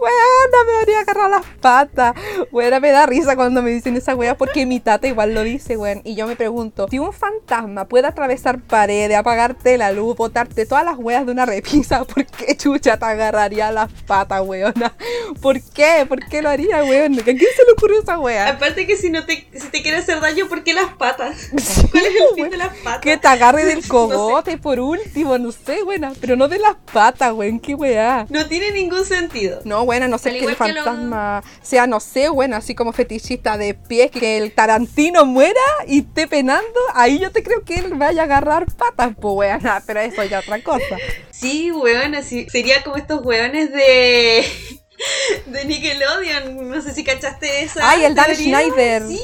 Weona, 0.00 0.64
me 0.66 0.72
debería 0.72 1.00
agarrar 1.00 1.30
las 1.30 1.46
patas. 1.60 2.14
Weona, 2.50 2.80
me 2.80 2.90
da 2.90 3.06
risa 3.06 3.36
cuando 3.36 3.62
me 3.62 3.70
dicen 3.70 3.96
esa 3.96 4.14
wea 4.14 4.36
porque 4.36 4.66
mi 4.66 4.80
tata 4.80 5.06
igual 5.06 5.34
lo 5.34 5.42
dice, 5.42 5.76
weón. 5.76 6.00
Y 6.04 6.14
yo 6.14 6.26
me 6.26 6.36
pregunto, 6.36 6.86
si 6.90 6.98
un 6.98 7.12
fantasma 7.12 7.86
puede 7.86 8.06
atravesar 8.06 8.60
paredes, 8.60 9.16
apagarte 9.16 9.78
la 9.78 9.92
luz, 9.92 10.16
botarte 10.16 10.66
todas 10.66 10.84
las 10.84 10.96
weas 10.98 11.26
de 11.26 11.32
una 11.32 11.46
repisa, 11.46 12.04
¿por 12.06 12.24
qué 12.26 12.56
chucha 12.56 12.96
te 12.98 13.04
agarraría 13.04 13.70
las 13.70 13.90
patas, 14.06 14.42
weona? 14.44 14.94
¿Por 15.40 15.60
qué? 15.60 16.06
¿Por 16.08 16.26
qué 16.26 16.42
lo 16.42 16.48
haría, 16.48 16.82
weón? 16.84 17.18
¿A 17.18 17.22
quién 17.22 17.38
se 17.38 17.64
le 17.66 17.72
ocurrió 17.76 18.00
esa 18.00 18.18
wea? 18.18 18.48
Aparte 18.48 18.86
que 18.86 18.96
si 18.96 19.10
no 19.10 19.24
te, 19.24 19.48
si 19.52 19.68
te 19.68 19.82
quiere 19.82 19.98
hacer 19.98 20.20
daño, 20.20 20.48
¿por 20.48 20.64
qué 20.64 20.74
las 20.74 20.92
patas? 20.94 21.48
¿Cuál 21.90 22.04
es 22.06 22.12
el 22.14 22.34
fin 22.34 22.50
de 22.50 22.56
las 22.56 22.74
patas? 22.78 23.00
Que 23.00 23.16
te 23.18 23.28
agarre 23.28 23.64
del 23.64 23.76
No 23.76 23.82
sé. 23.82 23.88
cogote 23.88 24.58
por 24.58 24.80
último, 24.80 25.38
no 25.38 25.52
sé, 25.52 25.82
buena, 25.82 26.12
pero 26.20 26.36
no 26.36 26.48
de 26.48 26.58
las 26.58 26.76
patas, 26.92 27.32
weón, 27.32 27.43
qué 27.60 27.74
weá. 27.74 28.26
No 28.28 28.46
tiene 28.46 28.70
ningún 28.72 29.04
sentido. 29.04 29.60
No, 29.64 29.84
buena, 29.84 30.08
no 30.08 30.18
sé 30.18 30.30
Al 30.30 30.34
que 30.38 30.44
el 30.44 30.56
que 30.56 30.72
lo- 30.72 30.84
fantasma 30.84 31.42
sea, 31.62 31.86
no 31.86 32.00
sé, 32.00 32.28
bueno, 32.28 32.56
así 32.56 32.74
como 32.74 32.92
fetichista 32.92 33.56
de 33.56 33.74
pies, 33.74 34.10
que 34.10 34.36
el 34.38 34.52
Tarantino 34.52 35.24
muera 35.24 35.60
y 35.86 36.00
esté 36.00 36.26
penando, 36.26 36.80
ahí 36.94 37.18
yo 37.18 37.30
te 37.30 37.42
creo 37.42 37.64
que 37.64 37.76
él 37.76 37.94
vaya 37.94 38.22
a 38.22 38.24
agarrar 38.24 38.66
patas, 38.72 39.12
pues 39.20 39.34
weona, 39.34 39.82
pero 39.86 40.00
eso 40.00 40.22
ya 40.24 40.40
otra 40.40 40.62
cosa. 40.62 40.96
Sí, 41.30 41.70
weón, 41.72 42.14
así 42.14 42.46
sería 42.50 42.82
como 42.82 42.96
estos 42.96 43.24
weones 43.24 43.72
de 43.72 44.44
de 45.46 45.64
Nickelodeon. 45.64 46.68
No 46.70 46.80
sé 46.80 46.92
si 46.94 47.04
cachaste 47.04 47.62
esa. 47.64 47.88
Ay, 47.90 48.04
el 48.04 48.14
Dan. 48.14 48.34
Schneider. 48.34 49.02
Sí, 49.08 49.20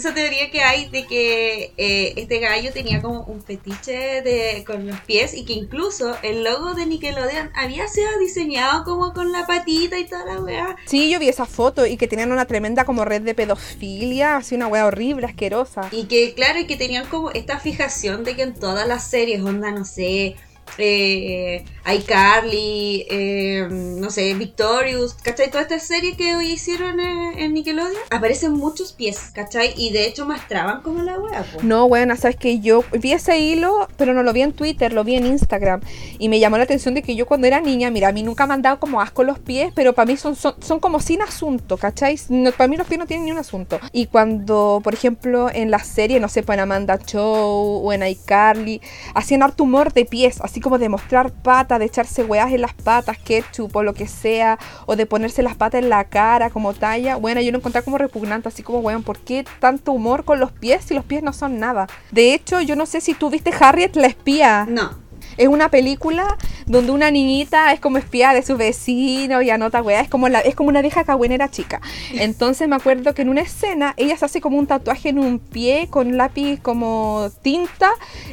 esa 0.00 0.14
teoría 0.14 0.50
que 0.50 0.62
hay 0.62 0.88
de 0.88 1.06
que 1.06 1.72
eh, 1.76 2.14
este 2.16 2.40
gallo 2.40 2.72
tenía 2.72 3.00
como 3.00 3.22
un 3.24 3.42
fetiche 3.42 4.22
de, 4.22 4.64
con 4.66 4.86
los 4.86 4.98
pies 5.00 5.34
y 5.34 5.44
que 5.44 5.52
incluso 5.52 6.16
el 6.22 6.42
logo 6.42 6.74
de 6.74 6.86
Nickelodeon 6.86 7.50
había 7.54 7.86
sido 7.86 8.08
diseñado 8.18 8.84
como 8.84 9.12
con 9.12 9.30
la 9.30 9.46
patita 9.46 9.98
y 9.98 10.04
toda 10.04 10.24
la 10.24 10.40
weá. 10.40 10.76
Sí, 10.86 11.10
yo 11.10 11.18
vi 11.18 11.28
esa 11.28 11.46
foto 11.46 11.86
y 11.86 11.96
que 11.96 12.08
tenían 12.08 12.32
una 12.32 12.46
tremenda 12.46 12.84
como 12.84 13.04
red 13.04 13.22
de 13.22 13.34
pedofilia, 13.34 14.36
así 14.36 14.54
una 14.54 14.68
wea 14.68 14.86
horrible, 14.86 15.26
asquerosa. 15.26 15.88
Y 15.92 16.04
que, 16.04 16.32
claro, 16.34 16.58
y 16.58 16.66
que 16.66 16.76
tenían 16.76 17.06
como 17.06 17.30
esta 17.30 17.58
fijación 17.58 18.24
de 18.24 18.34
que 18.36 18.42
en 18.42 18.54
todas 18.54 18.88
las 18.88 19.08
series, 19.10 19.42
onda, 19.42 19.70
no 19.70 19.84
sé, 19.84 20.36
eh, 20.78 21.64
iCarly, 21.86 23.06
eh, 23.10 23.68
no 23.70 24.10
sé, 24.10 24.34
Victorious, 24.34 25.14
¿cachai? 25.14 25.50
Todas 25.50 25.62
estas 25.62 25.82
series 25.84 26.16
que 26.16 26.36
hoy 26.36 26.52
hicieron 26.52 27.00
en, 27.00 27.38
en 27.38 27.54
Nickelodeon, 27.54 27.92
aparecen 28.10 28.52
muchos 28.52 28.92
pies, 28.92 29.30
¿cachai? 29.34 29.72
Y 29.76 29.92
de 29.92 30.06
hecho 30.06 30.26
mostraban 30.26 30.82
como 30.82 31.02
la 31.02 31.18
wea, 31.18 31.42
po. 31.42 31.62
No, 31.62 31.88
bueno, 31.88 32.16
sabes 32.16 32.36
que 32.36 32.60
yo 32.60 32.84
vi 33.00 33.12
ese 33.12 33.38
hilo, 33.38 33.88
pero 33.96 34.14
no 34.14 34.22
lo 34.22 34.32
vi 34.32 34.42
en 34.42 34.52
Twitter, 34.52 34.92
lo 34.92 35.04
vi 35.04 35.16
en 35.16 35.26
Instagram. 35.26 35.80
Y 36.18 36.28
me 36.28 36.38
llamó 36.38 36.58
la 36.58 36.64
atención 36.64 36.94
de 36.94 37.02
que 37.02 37.14
yo 37.16 37.26
cuando 37.26 37.46
era 37.46 37.60
niña, 37.60 37.90
mira, 37.90 38.08
a 38.08 38.12
mí 38.12 38.22
nunca 38.22 38.46
me 38.46 38.54
han 38.54 38.62
dado 38.62 38.78
como 38.78 39.00
asco 39.00 39.24
los 39.24 39.38
pies, 39.38 39.72
pero 39.74 39.94
para 39.94 40.06
mí 40.06 40.16
son, 40.16 40.36
son, 40.36 40.54
son 40.60 40.80
como 40.80 41.00
sin 41.00 41.22
asunto, 41.22 41.76
¿cachai? 41.76 42.18
No, 42.28 42.52
para 42.52 42.68
mí 42.68 42.76
los 42.76 42.86
pies 42.86 42.98
no 42.98 43.06
tienen 43.06 43.24
ni 43.24 43.32
un 43.32 43.38
asunto. 43.38 43.80
Y 43.92 44.06
cuando, 44.06 44.80
por 44.82 44.94
ejemplo, 44.94 45.50
en 45.52 45.70
la 45.70 45.80
serie, 45.80 46.20
no 46.20 46.28
sé, 46.28 46.42
pues 46.42 46.56
en 46.56 46.60
Amanda 46.60 46.98
Show 46.98 47.80
o 47.84 47.92
en 47.92 48.06
iCarly, 48.06 48.80
hacían 49.14 49.42
harto 49.42 49.64
humor 49.64 49.92
de 49.92 50.04
pies, 50.04 50.40
así 50.40 50.59
como 50.60 50.78
de 50.78 50.88
mostrar 50.88 51.32
patas, 51.32 51.78
de 51.78 51.84
echarse 51.86 52.24
weas 52.24 52.52
en 52.52 52.60
las 52.60 52.74
patas, 52.74 53.18
ketchup 53.18 53.74
o 53.76 53.82
lo 53.82 53.94
que 53.94 54.06
sea, 54.06 54.58
o 54.86 54.96
de 54.96 55.06
ponerse 55.06 55.42
las 55.42 55.56
patas 55.56 55.82
en 55.82 55.88
la 55.88 56.04
cara 56.04 56.50
como 56.50 56.74
talla. 56.74 57.16
Bueno, 57.16 57.40
yo 57.40 57.52
lo 57.52 57.58
encontré 57.58 57.82
como 57.82 57.98
repugnante, 57.98 58.48
así 58.48 58.62
como, 58.62 58.80
weón, 58.80 59.02
¿por 59.02 59.18
qué 59.18 59.44
tanto 59.58 59.92
humor 59.92 60.24
con 60.24 60.40
los 60.40 60.52
pies 60.52 60.84
si 60.84 60.94
los 60.94 61.04
pies 61.04 61.22
no 61.22 61.32
son 61.32 61.58
nada? 61.58 61.86
De 62.10 62.34
hecho, 62.34 62.60
yo 62.60 62.76
no 62.76 62.86
sé 62.86 63.00
si 63.00 63.14
tú 63.14 63.30
viste 63.30 63.52
Harriet 63.58 63.96
la 63.96 64.06
espía. 64.06 64.66
No. 64.68 65.09
Es 65.40 65.48
una 65.48 65.70
película 65.70 66.36
donde 66.66 66.92
una 66.92 67.10
niñita 67.10 67.72
es 67.72 67.80
como 67.80 67.96
espía 67.96 68.34
de 68.34 68.42
su 68.42 68.58
vecino 68.58 69.40
y 69.40 69.48
anota 69.48 69.80
weá. 69.80 70.02
Es 70.02 70.08
como, 70.10 70.28
la, 70.28 70.40
es 70.40 70.54
como 70.54 70.68
una 70.68 70.82
vieja 70.82 71.02
cagüenera 71.04 71.50
chica. 71.50 71.80
Entonces 72.12 72.68
me 72.68 72.76
acuerdo 72.76 73.14
que 73.14 73.22
en 73.22 73.30
una 73.30 73.40
escena 73.40 73.94
ella 73.96 74.18
se 74.18 74.26
hace 74.26 74.42
como 74.42 74.58
un 74.58 74.66
tatuaje 74.66 75.08
en 75.08 75.18
un 75.18 75.38
pie 75.38 75.88
con 75.88 76.18
lápiz 76.18 76.60
como 76.60 77.30
tinta 77.40 77.90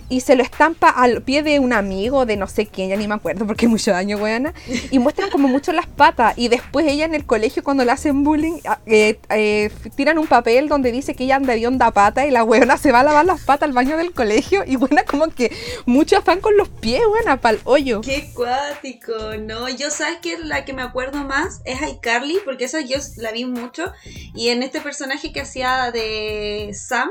y 0.10 0.20
se 0.20 0.36
lo 0.36 0.44
estampa 0.44 0.90
al 0.90 1.22
pie 1.22 1.44
de 1.44 1.60
un 1.60 1.72
amigo, 1.72 2.26
de 2.26 2.36
no 2.36 2.48
sé 2.48 2.66
quién, 2.68 2.90
ya 2.90 2.98
ni 2.98 3.08
me 3.08 3.16
acuerdo 3.16 3.48
porque 3.48 3.70
mucho 3.70 3.92
daño, 3.92 4.18
weana. 4.18 4.54
Y 4.92 5.00
muestran 5.00 5.30
como 5.30 5.48
mucho 5.48 5.72
las 5.72 5.88
patas. 5.88 6.38
Y 6.38 6.50
después 6.50 6.86
ella 6.88 7.06
en 7.06 7.16
el 7.16 7.26
colegio 7.26 7.64
cuando 7.64 7.86
le 7.86 7.92
hacen 7.92 8.26
bullying, 8.26 8.60
ah, 8.68 8.80
eh, 8.86 9.18
eh, 9.30 9.72
tiran 9.96 10.18
un 10.18 10.28
papel 10.28 10.68
donde 10.68 10.92
dice 10.92 11.16
que 11.16 11.24
ella 11.24 11.38
anda 11.38 11.54
de 11.54 11.66
onda 11.66 11.92
pata 11.92 12.28
y 12.28 12.32
la 12.32 12.44
weona 12.44 12.78
se 12.78 12.92
va 12.92 13.00
a 13.00 13.04
lavar 13.04 13.26
las 13.26 13.40
patas 13.42 13.70
al 13.70 13.74
baño 13.74 13.96
del 13.96 14.12
colegio. 14.12 14.66
Y 14.68 14.76
buena 14.76 15.04
como 15.04 15.28
que 15.28 15.56
mucho 15.86 16.18
afán 16.18 16.42
con 16.42 16.58
los 16.58 16.68
pies, 16.68 16.97
buena, 17.06 17.40
pa'l 17.42 17.60
hoyo. 17.66 18.02
Qué 18.02 18.32
cuático, 18.34 19.14
no, 19.40 19.70
yo 19.70 19.90
sabes 19.92 20.18
que 20.22 20.38
la 20.40 20.66
que 20.66 20.74
me 20.74 20.82
acuerdo 20.82 21.20
más 21.24 21.62
es 21.66 21.80
iCarly, 21.82 22.40
porque 22.46 22.66
esa 22.66 22.82
yo 22.82 22.98
la 23.18 23.32
vi 23.32 23.46
mucho, 23.46 23.92
y 24.34 24.50
en 24.50 24.64
este 24.64 24.82
personaje 24.82 25.32
que 25.32 25.42
hacía 25.42 25.92
de 25.92 26.72
Sam, 26.74 27.10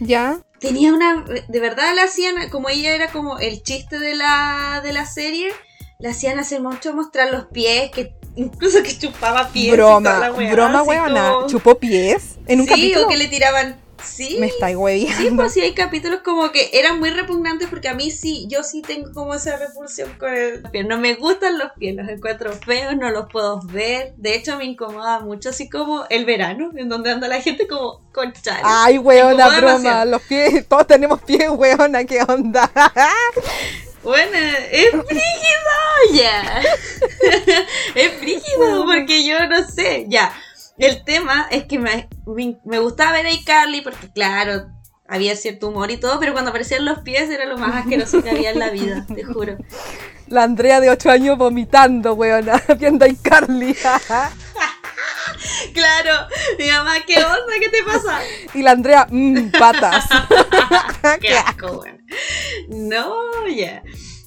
¿Ya? 0.00 0.40
tenía 0.58 0.92
una, 0.92 1.24
de 1.48 1.60
verdad 1.60 1.94
la 1.94 2.04
hacían, 2.04 2.48
como 2.50 2.68
ella 2.68 2.94
era 2.94 3.08
como 3.12 3.38
el 3.38 3.62
chiste 3.62 3.98
de 3.98 4.14
la, 4.14 4.80
de 4.82 4.92
la 4.92 5.06
serie, 5.06 5.52
la 5.98 6.10
hacían 6.10 6.38
hacer 6.38 6.60
mucho 6.60 6.92
mostrar 6.94 7.30
los 7.30 7.46
pies, 7.46 7.90
que 7.92 8.14
incluso 8.34 8.82
que 8.82 8.98
chupaba 8.98 9.50
pies. 9.50 9.74
y 9.74 9.76
toda 9.76 9.98
broma, 10.00 10.18
la 10.18 10.32
weá, 10.32 10.52
broma, 10.52 10.82
weona. 10.82 11.32
como- 11.32 11.46
¿Chupó 11.46 11.78
pies? 11.78 12.36
En 12.48 12.60
un 12.60 12.66
sí, 12.66 12.70
capítulo. 12.70 13.06
o 13.06 13.08
que 13.08 13.16
le 13.18 13.28
tiraban, 13.28 13.76
sí. 14.04 14.36
Me 14.38 14.46
estáis 14.46 14.76
hueviando. 14.76 15.22
Sí, 15.22 15.30
pues 15.34 15.52
sí, 15.52 15.60
hay 15.60 15.74
capítulos 15.74 16.20
como 16.24 16.50
que 16.52 16.70
eran 16.72 16.98
muy 16.98 17.10
repugnantes 17.10 17.68
porque 17.68 17.88
a 17.88 17.94
mí 17.94 18.10
sí, 18.10 18.46
yo 18.48 18.62
sí 18.62 18.82
tengo 18.82 19.12
como 19.12 19.34
esa 19.34 19.56
repulsión 19.56 20.12
con 20.18 20.32
el 20.34 20.62
pie. 20.70 20.84
No 20.84 20.98
me 20.98 21.14
gustan 21.14 21.58
los 21.58 21.72
pies, 21.72 21.94
los 21.94 22.08
encuentro 22.08 22.52
feos, 22.52 22.96
no 22.96 23.10
los 23.10 23.30
puedo 23.30 23.60
ver. 23.64 24.14
De 24.16 24.34
hecho, 24.34 24.56
me 24.56 24.64
incomoda 24.64 25.20
mucho, 25.20 25.50
así 25.50 25.68
como 25.68 26.04
el 26.10 26.24
verano, 26.24 26.70
en 26.76 26.88
donde 26.88 27.10
anda 27.10 27.28
la 27.28 27.40
gente 27.40 27.66
como 27.66 28.00
con 28.12 28.32
chales. 28.32 28.62
Ay, 28.64 28.98
weona, 28.98 29.48
broma. 29.48 29.72
demasiado. 29.74 30.10
Los 30.10 30.22
pies, 30.22 30.66
todos 30.68 30.86
tenemos 30.86 31.20
pies, 31.22 31.48
weona, 31.50 32.04
¿qué 32.04 32.22
onda? 32.22 32.70
Bueno, 34.02 34.36
es 34.72 34.90
frígido, 34.90 36.12
ya. 36.12 36.60
es 37.94 38.12
frígido 38.14 38.84
porque 38.84 39.24
yo 39.24 39.46
no 39.46 39.64
sé, 39.68 40.06
ya. 40.08 40.32
El 40.82 41.04
tema 41.04 41.46
es 41.50 41.64
que 41.64 41.78
me, 41.78 42.08
me, 42.26 42.58
me 42.64 42.78
gustaba 42.80 43.12
ver 43.12 43.26
a 43.26 43.30
iCarly 43.30 43.82
porque, 43.82 44.10
claro, 44.12 44.66
había 45.06 45.36
cierto 45.36 45.68
humor 45.68 45.92
y 45.92 45.96
todo, 45.96 46.18
pero 46.18 46.32
cuando 46.32 46.50
aparecían 46.50 46.84
los 46.84 46.98
pies 47.00 47.30
era 47.30 47.44
lo 47.44 47.56
más 47.56 47.76
asqueroso 47.76 48.20
que 48.20 48.30
había 48.30 48.50
en 48.50 48.58
la 48.58 48.70
vida, 48.70 49.06
te 49.14 49.22
juro. 49.22 49.58
La 50.26 50.42
Andrea 50.42 50.80
de 50.80 50.90
8 50.90 51.10
años 51.10 51.38
vomitando, 51.38 52.14
weona, 52.14 52.60
viendo 52.78 53.04
a 53.04 53.08
Carly. 53.22 53.74
claro, 55.74 56.26
mi 56.58 56.68
mamá, 56.68 56.94
¿qué 57.06 57.16
onda? 57.16 57.52
¿Qué 57.60 57.68
te 57.68 57.84
pasa? 57.84 58.20
Y 58.52 58.62
la 58.62 58.72
Andrea, 58.72 59.06
mmm, 59.08 59.50
patas. 59.50 60.06
Qué 61.20 61.36
asco, 61.36 61.82
weón. 61.82 62.04
No, 62.68 63.46
ya. 63.46 63.84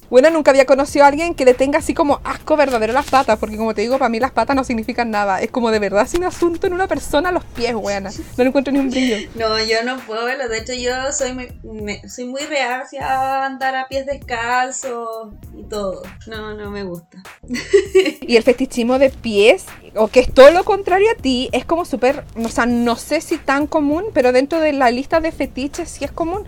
Bueno, 0.08 0.30
nunca 0.30 0.50
había 0.50 0.66
conocido 0.66 1.04
a 1.04 1.08
alguien 1.08 1.34
que 1.34 1.44
le 1.44 1.54
tenga 1.54 1.78
así 1.78 1.94
como 1.94 2.20
asco 2.24 2.56
verdadero 2.56 2.92
las 2.92 3.06
patas, 3.06 3.38
porque 3.38 3.56
como 3.56 3.74
te 3.74 3.82
digo, 3.82 3.98
para 3.98 4.08
mí 4.08 4.20
las 4.20 4.30
patas 4.30 4.54
no 4.54 4.64
significan 4.64 5.10
nada. 5.10 5.40
Es 5.40 5.50
como 5.50 5.70
de 5.70 5.78
verdad 5.78 6.06
sin 6.06 6.24
asunto 6.24 6.66
en 6.66 6.72
una 6.72 6.86
persona 6.86 7.32
los 7.32 7.44
pies, 7.44 7.74
buena. 7.74 8.10
No 8.10 8.44
le 8.44 8.48
encuentro 8.48 8.72
ni 8.72 8.78
un 8.78 8.90
brillo. 8.90 9.16
No, 9.36 9.62
yo 9.62 9.82
no 9.84 9.98
puedo 9.98 10.24
verlo. 10.24 10.48
De 10.48 10.58
hecho, 10.58 10.72
yo 10.72 11.12
soy 11.12 11.32
muy, 11.32 11.48
me, 11.62 12.08
soy 12.08 12.24
muy 12.24 12.42
reacia 12.42 13.06
a 13.06 13.46
andar 13.46 13.74
a 13.74 13.88
pies 13.88 14.06
descalzos 14.06 15.34
y 15.56 15.64
todo. 15.64 16.02
No, 16.26 16.54
no 16.54 16.70
me 16.70 16.84
gusta. 16.84 17.22
y 18.20 18.36
el 18.36 18.42
fetichismo 18.42 18.98
de 18.98 19.10
pies, 19.10 19.66
o 19.94 20.08
que 20.08 20.20
es 20.20 20.32
todo 20.32 20.50
lo 20.50 20.64
contrario 20.64 21.08
a 21.10 21.20
ti, 21.20 21.48
es 21.52 21.64
como 21.64 21.84
súper, 21.84 22.24
o 22.36 22.48
sea, 22.48 22.66
no 22.66 22.96
sé 22.96 23.20
si 23.20 23.38
tan 23.38 23.66
común, 23.66 24.04
pero 24.14 24.32
dentro 24.32 24.60
de 24.60 24.72
la 24.72 24.90
lista 24.90 25.20
de 25.20 25.32
fetiches 25.32 25.90
sí 25.90 26.04
es 26.04 26.12
común 26.12 26.44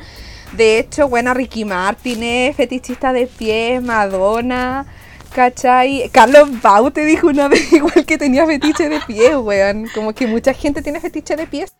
de 0.52 0.78
hecho, 0.78 1.08
buena 1.08 1.34
Ricky 1.34 1.64
Martin 1.64 2.22
fetichista 2.54 3.12
de 3.12 3.26
pies, 3.26 3.82
Madonna, 3.82 4.86
¿Cachai? 5.34 6.08
Carlos 6.10 6.62
Bau 6.62 6.90
te 6.90 7.04
dijo 7.04 7.28
una 7.28 7.48
vez 7.48 7.72
igual 7.72 8.04
que 8.06 8.18
tenía 8.18 8.46
fetiche 8.46 8.88
de 8.88 9.00
pies, 9.00 9.36
weón. 9.36 9.88
Como 9.94 10.14
que 10.14 10.26
mucha 10.26 10.52
gente 10.52 10.82
tiene 10.82 11.00
fetiche 11.00 11.36
de 11.36 11.46
pies. 11.46 11.74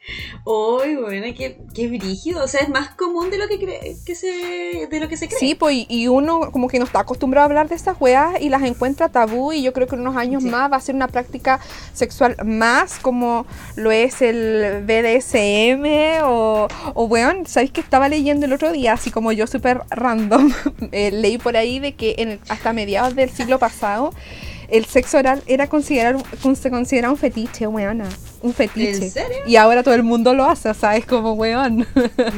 Uy, 0.45 0.97
bueno, 0.97 1.27
qué, 1.37 1.59
qué 1.75 1.89
brígido. 1.89 2.45
O 2.45 2.49
sea, 2.49 2.61
es 2.61 2.69
más 2.69 2.91
común 2.91 3.31
de 3.31 3.39
lo 3.39 3.49
que, 3.49 3.59
cree, 3.59 3.97
que 4.05 4.15
se, 4.15 4.87
de 4.91 5.01
lo 5.01 5.09
que 5.09 5.17
se 5.17 5.29
cree. 5.29 5.39
Sí, 5.39 5.55
pues, 5.55 5.87
y 5.89 6.09
uno 6.09 6.51
como 6.53 6.69
que 6.69 6.79
no 6.79 6.85
está 6.85 7.01
acostumbrado 7.01 7.45
a 7.45 7.47
hablar 7.47 7.69
de 7.69 7.75
esas 7.75 7.97
weas 8.01 8.41
y 8.41 8.49
las 8.49 8.63
encuentra 8.63 9.09
tabú. 9.09 9.53
Y 9.53 9.63
yo 9.63 9.73
creo 9.73 9.87
que 9.87 9.95
en 9.95 10.03
unos 10.03 10.17
años 10.17 10.43
más 10.43 10.71
va 10.71 10.77
a 10.77 10.81
ser 10.81 10.95
una 10.95 11.09
práctica 11.09 11.61
sexual 11.93 12.37
más 12.45 12.99
como 12.99 13.47
lo 13.77 13.91
es 13.91 14.23
el 14.23 14.85
BDSM 14.85 16.25
o, 16.25 16.69
o 16.95 17.05
weón, 17.05 17.47
¿sabéis 17.47 17.73
que 17.73 17.81
estaba 17.81 18.09
leyendo 18.09 18.47
el 18.47 18.53
otro 18.53 18.73
día? 18.73 18.93
Así 18.93 19.11
como 19.11 19.33
yo 19.33 19.47
súper 19.47 19.83
random. 19.91 20.53
Eh, 20.93 21.11
leí 21.11 21.39
por 21.39 21.57
ahí 21.57 21.81
de 21.81 21.95
que 21.95 22.15
en, 22.19 22.41
hasta 22.49 22.73
mediados 22.73 23.15
del 23.15 23.31
siglo 23.39 23.59
pasado, 23.59 24.13
el 24.69 24.85
sexo 24.85 25.17
oral 25.19 25.43
era 25.47 25.67
considerado, 25.67 26.23
se 26.61 26.71
considera 26.71 27.11
un 27.11 27.17
fetiche, 27.17 27.67
weona. 27.67 28.07
Un 28.43 28.53
fetiche. 28.53 29.07
¿En 29.07 29.11
serio? 29.11 29.39
Y 29.47 29.57
ahora 29.57 29.83
todo 29.83 29.95
el 29.95 30.03
mundo 30.03 30.35
lo 30.35 30.45
hace, 30.45 30.69
o 30.69 30.75
sea, 30.75 30.97
es 30.97 31.07
como 31.07 31.33
weón. 31.33 31.87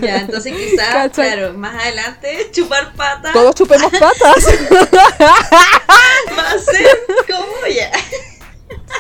Ya, 0.00 0.18
entonces 0.18 0.54
quizás, 0.54 1.10
claro, 1.14 1.54
más 1.54 1.74
adelante, 1.74 2.48
chupar 2.52 2.92
patas. 2.94 3.32
Todos 3.32 3.54
chupemos 3.56 3.90
patas. 3.90 4.46
Va 6.38 6.50
a 6.50 6.58
ser 6.58 6.86
como 7.26 7.66
ya. 7.74 7.90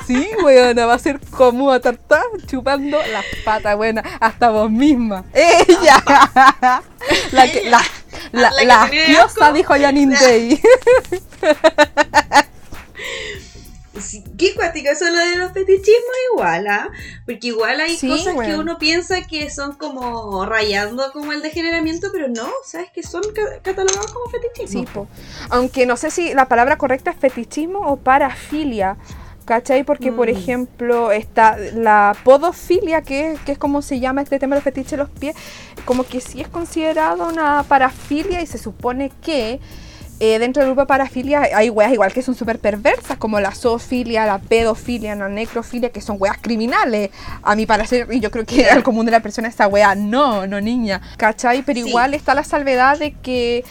Sí, 0.06 0.28
weona, 0.44 0.86
va 0.86 0.94
a 0.94 0.98
ser 0.98 1.20
como 1.30 1.70
a 1.70 1.80
tartar 1.80 2.24
chupando 2.46 2.98
las 3.12 3.24
patas, 3.44 3.76
buena, 3.76 4.02
hasta 4.20 4.50
vos 4.50 4.70
misma. 4.70 5.24
¡Ella! 5.32 6.02
La 7.32 7.50
que, 7.50 7.70
la, 7.70 7.80
la, 8.32 8.50
la, 8.50 8.64
la 8.64 8.82
asquiosa, 8.82 9.52
dijo 9.52 9.74
Janine 9.74 10.16
Day. 10.16 10.60
qué 14.38 14.54
cuático 14.54 14.90
eso 14.90 15.04
lo 15.10 15.18
de 15.18 15.36
los 15.36 15.52
fetichismos 15.52 16.16
igual, 16.32 16.66
¿ah? 16.66 16.88
Porque 17.26 17.48
igual 17.48 17.80
hay 17.80 17.96
cosas 17.96 18.34
que 18.34 18.56
uno 18.56 18.78
piensa 18.78 19.22
que 19.26 19.50
son 19.50 19.74
como 19.74 20.44
rayando 20.46 21.12
como 21.12 21.32
el 21.32 21.42
degeneramiento, 21.42 22.08
pero 22.12 22.28
no, 22.28 22.48
¿sabes? 22.64 22.90
Que 22.90 23.02
son 23.02 23.22
catalogados 23.62 24.12
como 24.12 24.30
fetichismo. 24.30 24.80
Sí, 24.80 24.86
po. 24.92 25.08
aunque 25.50 25.86
no 25.86 25.96
sé 25.96 26.10
si 26.10 26.34
la 26.34 26.46
palabra 26.46 26.78
correcta 26.78 27.10
es 27.10 27.16
fetichismo 27.16 27.80
o 27.80 27.96
parafilia. 27.96 28.96
¿Cachai? 29.46 29.82
Porque, 29.82 30.12
por 30.12 30.28
mm. 30.28 30.36
ejemplo, 30.36 31.10
está 31.10 31.56
la 31.74 32.14
podofilia, 32.22 33.02
que, 33.02 33.36
que, 33.44 33.52
es 33.52 33.58
como 33.58 33.82
se 33.82 33.98
llama 33.98 34.22
este 34.22 34.38
tema 34.38 34.54
de 34.54 34.58
los 34.58 34.64
fetiches 34.64 34.92
de 34.92 34.96
los 34.98 35.10
pies, 35.10 35.34
como 35.84 36.04
que 36.04 36.20
sí 36.20 36.40
es 36.40 36.46
considerado 36.46 37.26
una 37.26 37.64
parafilia 37.64 38.42
y 38.42 38.46
se 38.46 38.58
supone 38.58 39.10
que 39.22 39.58
eh, 40.20 40.38
dentro 40.38 40.62
del 40.62 40.68
grupo 40.70 40.82
de 40.82 40.86
parafilia 40.86 41.48
hay 41.54 41.70
weas 41.70 41.92
igual 41.92 42.12
que 42.12 42.20
son 42.20 42.34
súper 42.34 42.58
perversas, 42.58 43.16
como 43.16 43.40
la 43.40 43.54
zoofilia, 43.54 44.26
la 44.26 44.38
pedofilia, 44.38 45.14
la 45.14 45.30
necrofilia, 45.30 45.88
que 45.88 46.02
son 46.02 46.16
weas 46.20 46.36
criminales, 46.38 47.10
a 47.42 47.56
mi 47.56 47.64
parecer, 47.64 48.06
y 48.10 48.20
yo 48.20 48.30
creo 48.30 48.44
que 48.44 48.66
al 48.68 48.82
común 48.82 49.06
de 49.06 49.12
la 49.12 49.20
persona 49.20 49.48
esa 49.48 49.66
wea 49.66 49.94
no, 49.94 50.46
no 50.46 50.60
niña, 50.60 51.00
¿cachai? 51.16 51.62
Pero 51.62 51.80
igual 51.80 52.12
está 52.12 52.34
la 52.34 52.44
salvedad 52.44 52.98
de 52.98 53.12
que 53.12 53.64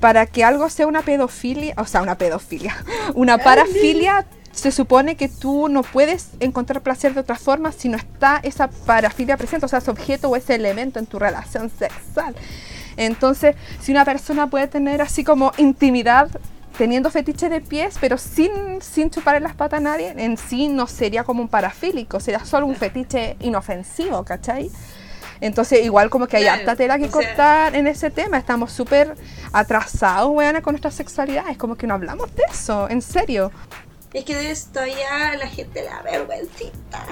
para 0.00 0.26
que 0.26 0.42
algo 0.42 0.68
sea 0.68 0.88
una 0.88 1.02
pedofilia, 1.02 1.74
o 1.76 1.86
sea, 1.86 2.02
una 2.02 2.18
pedofilia, 2.18 2.76
una 3.14 3.38
parafilia 3.38 4.26
se 4.50 4.72
supone 4.72 5.16
que 5.16 5.28
tú 5.28 5.68
no 5.68 5.82
puedes 5.82 6.30
encontrar 6.40 6.82
placer 6.82 7.14
de 7.14 7.20
otra 7.20 7.36
forma 7.36 7.72
si 7.72 7.88
no 7.88 7.96
está 7.96 8.40
esa 8.42 8.68
parafilia 8.68 9.36
presente, 9.36 9.66
o 9.66 9.68
sea, 9.68 9.78
ese 9.78 9.90
objeto 9.90 10.28
o 10.28 10.36
ese 10.36 10.56
elemento 10.56 10.98
en 10.98 11.06
tu 11.06 11.20
relación 11.20 11.70
sexual. 11.70 12.34
Entonces, 12.96 13.56
si 13.80 13.92
una 13.92 14.04
persona 14.04 14.48
puede 14.48 14.68
tener 14.68 15.02
así 15.02 15.24
como 15.24 15.52
intimidad 15.58 16.28
teniendo 16.76 17.10
fetiche 17.10 17.48
de 17.48 17.60
pies, 17.60 17.96
pero 18.00 18.18
sin, 18.18 18.80
sin 18.80 19.10
chupar 19.10 19.36
en 19.36 19.42
las 19.42 19.54
patas 19.54 19.78
a 19.78 19.82
nadie, 19.82 20.14
en 20.16 20.36
sí 20.36 20.68
no 20.68 20.86
sería 20.86 21.24
como 21.24 21.42
un 21.42 21.48
parafílico, 21.48 22.18
sería 22.18 22.44
solo 22.44 22.66
un 22.66 22.76
fetiche 22.76 23.36
inofensivo, 23.40 24.24
¿cachai? 24.24 24.70
Entonces, 25.42 25.84
igual 25.84 26.08
como 26.08 26.28
que 26.28 26.36
hay 26.36 26.46
harta 26.46 26.76
tela 26.76 26.98
que 26.98 27.08
cortar 27.08 27.74
en 27.74 27.88
ese 27.88 28.10
tema. 28.10 28.38
Estamos 28.38 28.70
súper 28.70 29.16
atrasados, 29.52 30.30
weana, 30.30 30.62
con 30.62 30.74
nuestra 30.74 30.92
sexualidad. 30.92 31.48
Es 31.50 31.58
como 31.58 31.74
que 31.74 31.88
no 31.88 31.94
hablamos 31.94 32.32
de 32.36 32.44
eso, 32.48 32.88
en 32.88 33.02
serio. 33.02 33.50
Es 34.12 34.24
que 34.24 34.36
de 34.36 34.52
esto 34.52 34.80
ya 34.86 35.34
la 35.36 35.48
gente 35.48 35.82
le 35.82 35.88
da 35.88 36.00
vergüencita. 36.02 37.06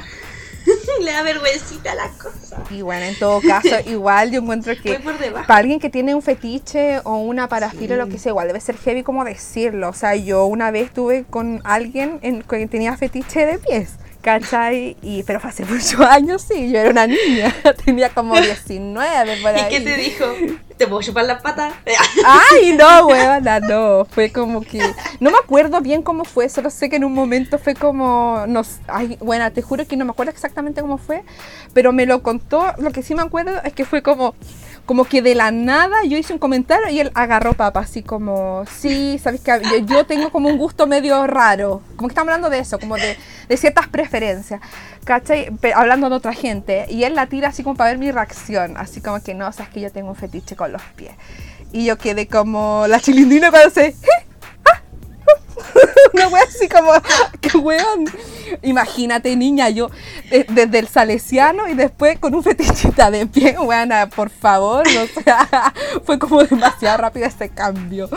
le 1.00 1.12
da 1.12 1.22
vergüencita 1.22 1.94
la 1.94 2.08
cosa. 2.10 2.62
Y 2.70 2.82
bueno, 2.82 3.04
en 3.06 3.18
todo 3.18 3.40
caso, 3.40 3.68
igual 3.86 4.30
yo 4.30 4.40
encuentro 4.40 4.74
que 4.82 5.00
para 5.46 5.56
alguien 5.56 5.80
que 5.80 5.90
tiene 5.90 6.14
un 6.14 6.22
fetiche 6.22 7.00
o 7.04 7.16
una 7.18 7.48
parafilia 7.48 7.96
o 7.96 7.98
lo 7.98 8.08
que 8.08 8.18
sea, 8.18 8.30
igual 8.30 8.48
debe 8.48 8.60
ser 8.60 8.76
heavy 8.76 9.02
como 9.02 9.24
decirlo. 9.24 9.88
O 9.88 9.92
sea, 9.92 10.14
yo 10.16 10.46
una 10.46 10.70
vez 10.70 10.86
estuve 10.86 11.24
con 11.24 11.60
alguien 11.64 12.18
en, 12.22 12.42
que 12.42 12.66
tenía 12.66 12.96
fetiche 12.96 13.46
de 13.46 13.58
pies. 13.58 13.96
¿Cachai? 14.22 14.96
Y, 15.02 15.22
pero 15.22 15.40
fue 15.40 15.50
hace 15.50 15.64
muchos 15.66 16.00
años, 16.00 16.42
sí, 16.42 16.70
yo 16.70 16.78
era 16.78 16.90
una 16.90 17.06
niña, 17.06 17.54
tenía 17.84 18.10
como 18.10 18.34
19 18.40 19.36
por 19.42 19.54
ahí. 19.54 19.66
¿Y 19.66 19.68
qué 19.68 19.80
te 19.80 19.96
dijo? 19.96 20.24
¿Te 20.76 20.86
puedo 20.86 21.02
chupar 21.02 21.26
las 21.26 21.42
patas? 21.42 21.74
Ay, 22.24 22.72
no, 22.72 23.06
weona, 23.06 23.60
no. 23.60 24.06
Fue 24.06 24.32
como 24.32 24.62
que. 24.62 24.80
No 25.20 25.30
me 25.30 25.36
acuerdo 25.36 25.82
bien 25.82 26.00
cómo 26.00 26.24
fue, 26.24 26.48
solo 26.48 26.70
sé 26.70 26.88
que 26.88 26.96
en 26.96 27.04
un 27.04 27.12
momento 27.12 27.58
fue 27.58 27.74
como. 27.74 28.46
Nos, 28.48 28.78
ay, 28.86 29.18
bueno, 29.20 29.52
te 29.52 29.60
juro 29.60 29.86
que 29.86 29.98
no 29.98 30.06
me 30.06 30.12
acuerdo 30.12 30.32
exactamente 30.32 30.80
cómo 30.80 30.96
fue, 30.96 31.22
pero 31.74 31.92
me 31.92 32.06
lo 32.06 32.22
contó. 32.22 32.64
Lo 32.78 32.92
que 32.92 33.02
sí 33.02 33.14
me 33.14 33.20
acuerdo 33.20 33.60
es 33.62 33.74
que 33.74 33.84
fue 33.84 34.02
como 34.02 34.34
como 34.86 35.04
que 35.04 35.22
de 35.22 35.34
la 35.34 35.50
nada 35.50 36.04
yo 36.04 36.18
hice 36.18 36.32
un 36.32 36.38
comentario 36.38 36.88
y 36.90 37.00
él 37.00 37.10
agarró 37.14 37.54
papa, 37.54 37.80
así 37.80 38.02
como, 38.02 38.64
sí, 38.66 39.18
sabes 39.22 39.40
que 39.40 39.84
yo, 39.86 40.04
tengo 40.06 40.30
como 40.30 40.48
un 40.48 40.58
gusto 40.58 40.86
medio 40.86 41.26
raro, 41.26 41.82
como 41.96 42.08
que 42.08 42.12
estamos 42.12 42.32
hablando 42.32 42.50
de 42.50 42.58
eso, 42.58 42.78
como 42.78 42.96
de, 42.96 43.16
de 43.48 43.56
ciertas 43.56 43.88
preferencias, 43.88 44.60
¿cachai? 45.04 45.50
hablando 45.74 46.10
de 46.10 46.16
otra 46.16 46.32
gente, 46.32 46.86
y 46.88 47.04
él 47.04 47.14
la 47.14 47.26
tira 47.26 47.48
así 47.48 47.62
como 47.62 47.76
para 47.76 47.90
ver 47.90 47.98
mi 47.98 48.10
reacción, 48.10 48.76
así 48.76 49.00
como 49.00 49.22
que 49.22 49.34
no, 49.34 49.52
sabes 49.52 49.72
que 49.72 49.80
yo 49.80 49.92
tengo 49.92 50.10
un 50.10 50.16
fetiche 50.16 50.56
con 50.56 50.72
los 50.72 50.82
pies. 50.96 51.12
Y 51.72 51.84
yo 51.84 51.96
quedé 51.96 52.26
como 52.26 52.86
la 52.88 53.00
chilindrina 53.00 53.50
cuando 53.50 53.70
se... 53.70 53.94
Una 56.14 56.28
wea 56.28 56.42
así 56.42 56.68
como, 56.68 56.92
qué 57.40 57.56
weón. 57.56 58.06
Imagínate, 58.62 59.36
niña, 59.36 59.68
yo 59.68 59.90
desde 60.48 60.78
el 60.78 60.88
salesiano 60.88 61.68
y 61.68 61.74
después 61.74 62.18
con 62.18 62.34
un 62.34 62.42
fetichita 62.42 63.10
de 63.10 63.26
pie, 63.26 63.56
weona, 63.58 64.08
por 64.08 64.30
favor. 64.30 64.86
O 64.86 65.22
sea, 65.22 65.72
fue 66.04 66.18
como 66.18 66.42
demasiado 66.42 66.98
rápido 66.98 67.26
este 67.26 67.48
cambio. 67.48 68.08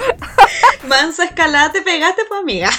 Mansa 0.88 1.26
escalada 1.26 1.72
te 1.72 1.82
pegaste, 1.82 2.24
pues 2.28 2.42
amiga. 2.42 2.70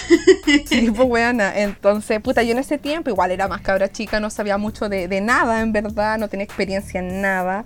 Sí, 0.67 0.91
pues 0.91 1.09
weona. 1.09 1.57
Entonces, 1.57 2.21
puta, 2.21 2.43
yo 2.43 2.53
en 2.53 2.59
ese 2.59 2.79
tiempo 2.79 3.11
igual 3.11 3.31
era 3.31 3.49
más 3.49 3.61
cabra 3.61 3.91
chica, 3.91 4.21
no 4.21 4.31
sabía 4.31 4.59
mucho 4.59 4.89
de, 4.89 5.09
de 5.09 5.21
nada, 5.21 5.61
en 5.61 5.73
verdad, 5.73 6.19
no 6.19 6.29
tenía 6.29 6.45
experiencia 6.45 7.01
en 7.01 7.23
nada. 7.23 7.65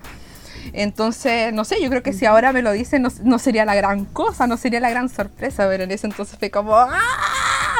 Entonces, 0.72 1.52
no 1.52 1.64
sé, 1.64 1.80
yo 1.82 1.90
creo 1.90 2.02
que 2.02 2.12
si 2.12 2.26
ahora 2.26 2.52
me 2.52 2.62
lo 2.62 2.72
dicen 2.72 3.06
no, 3.22 3.38
sería 3.38 3.64
la 3.64 3.74
gran 3.74 4.04
cosa, 4.04 4.46
no 4.46 4.56
sería 4.56 4.80
la 4.80 4.90
gran 4.90 5.08
sorpresa, 5.08 5.66
pero 5.68 5.84
en 5.84 5.90
ese 5.90 6.06
entonces 6.06 6.38
fue 6.38 6.50
como, 6.50 6.76
¡ah! 6.76 6.98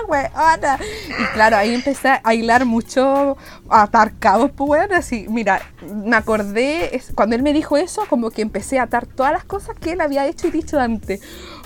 Weona! 0.06 0.78
Y 1.08 1.24
claro, 1.34 1.56
ahí 1.56 1.74
empecé 1.74 2.20
a 2.22 2.34
hilar 2.34 2.64
mucho, 2.64 3.36
a 3.68 3.82
atar 3.82 4.12
cabos, 4.18 4.50
pues 4.52 4.68
bueno, 4.68 4.96
así, 4.96 5.26
mira, 5.28 5.62
me 5.82 6.16
acordé, 6.16 7.00
cuando 7.14 7.36
él 7.36 7.42
me 7.42 7.52
dijo 7.52 7.76
eso, 7.76 8.04
como 8.08 8.30
que 8.30 8.42
empecé 8.42 8.78
a 8.78 8.84
atar 8.84 9.06
todas 9.06 9.32
las 9.32 9.44
cosas 9.44 9.76
que 9.78 9.92
él 9.92 10.00
había 10.00 10.26
hecho 10.26 10.48
y 10.48 10.50
dicho 10.50 10.78
antes. 10.78 11.20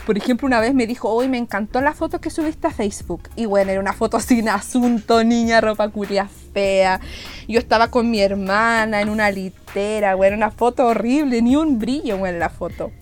Por 0.07 0.17
ejemplo, 0.17 0.47
una 0.47 0.59
vez 0.59 0.75
me 0.75 0.87
dijo, 0.87 1.09
hoy 1.09 1.29
me 1.29 1.39
encantó 1.39 1.81
la 1.81 1.93
foto 1.93 2.21
que 2.21 2.31
subiste 2.31 2.67
a 2.67 2.71
Facebook. 2.73 3.29
Y 3.37 3.47
bueno, 3.47 3.71
era 3.71 3.81
una 3.81 3.93
foto 3.93 4.19
sin 4.19 4.49
asunto, 4.49 5.23
niña, 5.23 5.61
ropa 5.61 5.89
curia 5.89 6.29
fea. 6.53 7.01
Yo 7.49 7.59
estaba 7.59 7.89
con 7.89 8.11
mi 8.11 8.21
hermana 8.21 9.01
en 9.01 9.09
una 9.09 9.31
litera, 9.31 10.15
bueno, 10.15 10.37
una 10.37 10.51
foto 10.51 10.87
horrible, 10.87 11.43
ni 11.43 11.57
un 11.57 11.79
brillo, 11.79 12.19
bueno, 12.19 12.35
en 12.35 12.41
la 12.41 12.49
foto. 12.49 12.93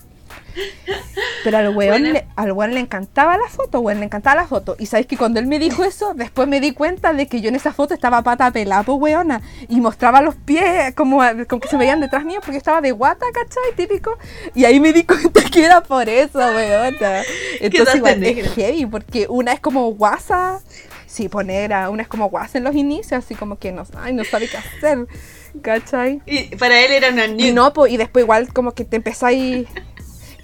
Pero 1.43 1.57
al 1.57 1.75
weón, 1.75 2.13
le, 2.13 2.27
al 2.35 2.51
weón 2.51 2.73
le 2.73 2.79
encantaba 2.79 3.37
la 3.37 3.47
foto, 3.47 3.79
weón, 3.79 3.99
le 3.99 4.05
encantaba 4.05 4.41
la 4.41 4.47
foto. 4.47 4.75
Y 4.79 4.85
sabes 4.85 5.05
que 5.07 5.17
cuando 5.17 5.39
él 5.39 5.47
me 5.47 5.59
dijo 5.59 5.83
eso, 5.83 6.13
después 6.13 6.47
me 6.47 6.59
di 6.59 6.71
cuenta 6.71 7.13
de 7.13 7.27
que 7.27 7.41
yo 7.41 7.49
en 7.49 7.55
esa 7.55 7.73
foto 7.73 7.93
estaba 7.93 8.21
pata 8.21 8.51
pelada, 8.51 8.83
pues 8.83 8.97
weona. 8.99 9.41
Y 9.67 9.79
mostraba 9.79 10.21
los 10.21 10.35
pies 10.35 10.93
como, 10.95 11.21
como 11.47 11.61
que 11.61 11.67
se 11.67 11.77
veían 11.77 11.99
detrás 12.01 12.25
mío 12.25 12.39
porque 12.41 12.53
yo 12.53 12.57
estaba 12.57 12.81
de 12.81 12.91
guata, 12.91 13.25
¿cachai? 13.33 13.75
Típico. 13.75 14.17
Y 14.53 14.65
ahí 14.65 14.79
me 14.79 14.93
di 14.93 15.03
cuenta 15.03 15.41
que 15.43 15.65
era 15.65 15.81
por 15.81 16.07
eso, 16.09 16.39
weona. 16.39 17.23
Entonces 17.59 17.95
igual 17.95 18.23
es 18.23 18.53
heavy, 18.53 18.85
porque 18.85 19.27
una 19.29 19.53
es 19.53 19.59
como 19.59 19.91
guasa. 19.93 20.59
Sí, 21.11 21.27
ponera, 21.27 21.89
una 21.89 22.03
es 22.03 22.07
como 22.07 22.29
guasa 22.29 22.57
en 22.57 22.63
los 22.63 22.73
inicios, 22.73 23.11
así 23.25 23.35
como 23.35 23.57
que 23.59 23.73
no, 23.73 23.83
ay, 23.97 24.13
no 24.13 24.23
sabe 24.23 24.47
qué 24.47 24.55
hacer, 24.57 25.07
¿cachai? 25.61 26.21
Y 26.25 26.55
para 26.55 26.79
él 26.85 26.91
era 26.93 27.09
una 27.09 27.25
Y 27.37 27.51
nude. 27.51 27.51
no, 27.51 27.73
po, 27.73 27.85
y 27.87 27.97
después 27.97 28.23
igual 28.23 28.53
como 28.53 28.71
que 28.73 28.85
te 28.85 28.95
empezáis... 28.95 29.67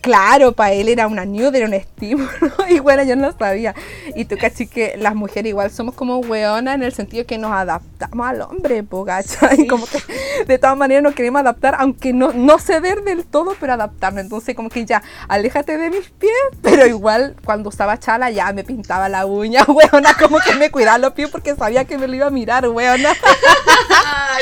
Claro, 0.08 0.54
para 0.54 0.72
él 0.72 0.88
era 0.88 1.06
una 1.06 1.26
nude, 1.26 1.58
era 1.58 1.68
un 1.68 1.74
estímulo. 1.74 2.30
Y 2.70 2.80
bueno, 2.80 3.04
yo 3.04 3.18
no 3.18 3.28
lo 3.28 3.38
sabía. 3.38 3.76
Y 4.16 4.24
tú, 4.24 4.38
cachi, 4.38 4.68
que 4.68 4.96
las 4.98 5.16
mujeres 5.16 5.50
igual 5.50 5.70
somos 5.70 5.96
como 5.96 6.20
weonas 6.20 6.76
en 6.76 6.84
el 6.84 6.94
sentido 6.94 7.26
que 7.26 7.38
nos 7.38 7.52
adaptamos 7.52 8.26
al 8.26 8.42
hombre, 8.42 8.84
po, 8.84 9.04
¿cachai? 9.04 9.68
Como 9.68 9.86
que 9.86 10.00
de 10.46 10.58
todas 10.58 10.78
maneras 10.78 11.04
nos 11.04 11.14
queremos 11.14 11.42
adaptar, 11.42 11.76
aunque 11.78 12.14
no, 12.14 12.32
no 12.32 12.58
ceder 12.58 13.04
del 13.04 13.26
todo, 13.26 13.56
pero 13.60 13.74
adaptarnos. 13.74 14.24
Entonces, 14.24 14.56
como 14.56 14.70
que 14.70 14.86
ya, 14.86 15.04
aléjate 15.28 15.78
de 15.78 15.90
mis 15.90 16.10
pies, 16.10 16.32
pero 16.62 16.86
igual 16.86 17.36
cuando 17.44 17.68
usaba 17.68 18.00
chala 18.00 18.32
ya 18.32 18.54
me 18.54 18.64
pintaba 18.64 19.10
la 19.10 19.26
uña, 19.26 19.64
weona, 19.68 20.14
como 20.14 20.40
que 20.40 20.56
me 20.56 20.72
cuidaba 20.72 20.98
los 21.00 21.14
pies 21.14 21.30
porque 21.30 21.54
sabía 21.56 21.84
que 21.84 21.98
me 21.98 22.08
lo 22.08 22.16
iba 22.16 22.28
a 22.28 22.32
mirar, 22.32 22.66
weona. 22.70 23.14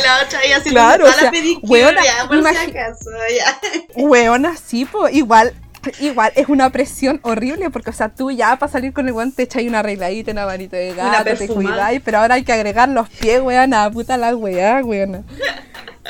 La 0.03 0.23
otra 0.23 0.39
haciendo 0.39 0.71
Claro, 0.71 1.05
o 1.07 1.11
sea, 1.11 1.23
la 1.23 1.31
pedicure, 1.31 1.85
weona, 1.85 2.03
ya, 2.03 2.27
por 2.27 2.43
si 2.43 2.55
acaso, 2.55 3.09
ya. 3.35 3.59
Weona, 3.95 4.55
sí, 4.57 4.85
po, 4.85 5.07
igual. 5.07 5.54
Igual 5.99 6.31
es 6.35 6.47
una 6.49 6.69
presión 6.71 7.19
horrible 7.23 7.69
porque, 7.69 7.89
o 7.89 7.93
sea, 7.93 8.09
tú 8.09 8.31
ya 8.31 8.55
para 8.57 8.71
salir 8.71 8.93
con 8.93 9.07
el 9.07 9.13
guante 9.13 9.35
te 9.37 9.43
echáis 9.43 9.67
una 9.69 9.79
arregladita, 9.79 10.31
una 10.31 10.45
manito 10.45 10.75
de 10.75 10.93
gato, 10.95 11.23
te 11.39 11.47
cuidáis, 11.55 12.01
pero 12.03 12.19
ahora 12.19 12.35
hay 12.35 12.43
que 12.43 12.53
agregar 12.53 12.89
los 12.89 13.09
pies, 13.09 13.41
weona, 13.41 13.89
puta 13.91 14.17
la 14.17 14.35
weá, 14.35 14.81
weona. 14.83 15.23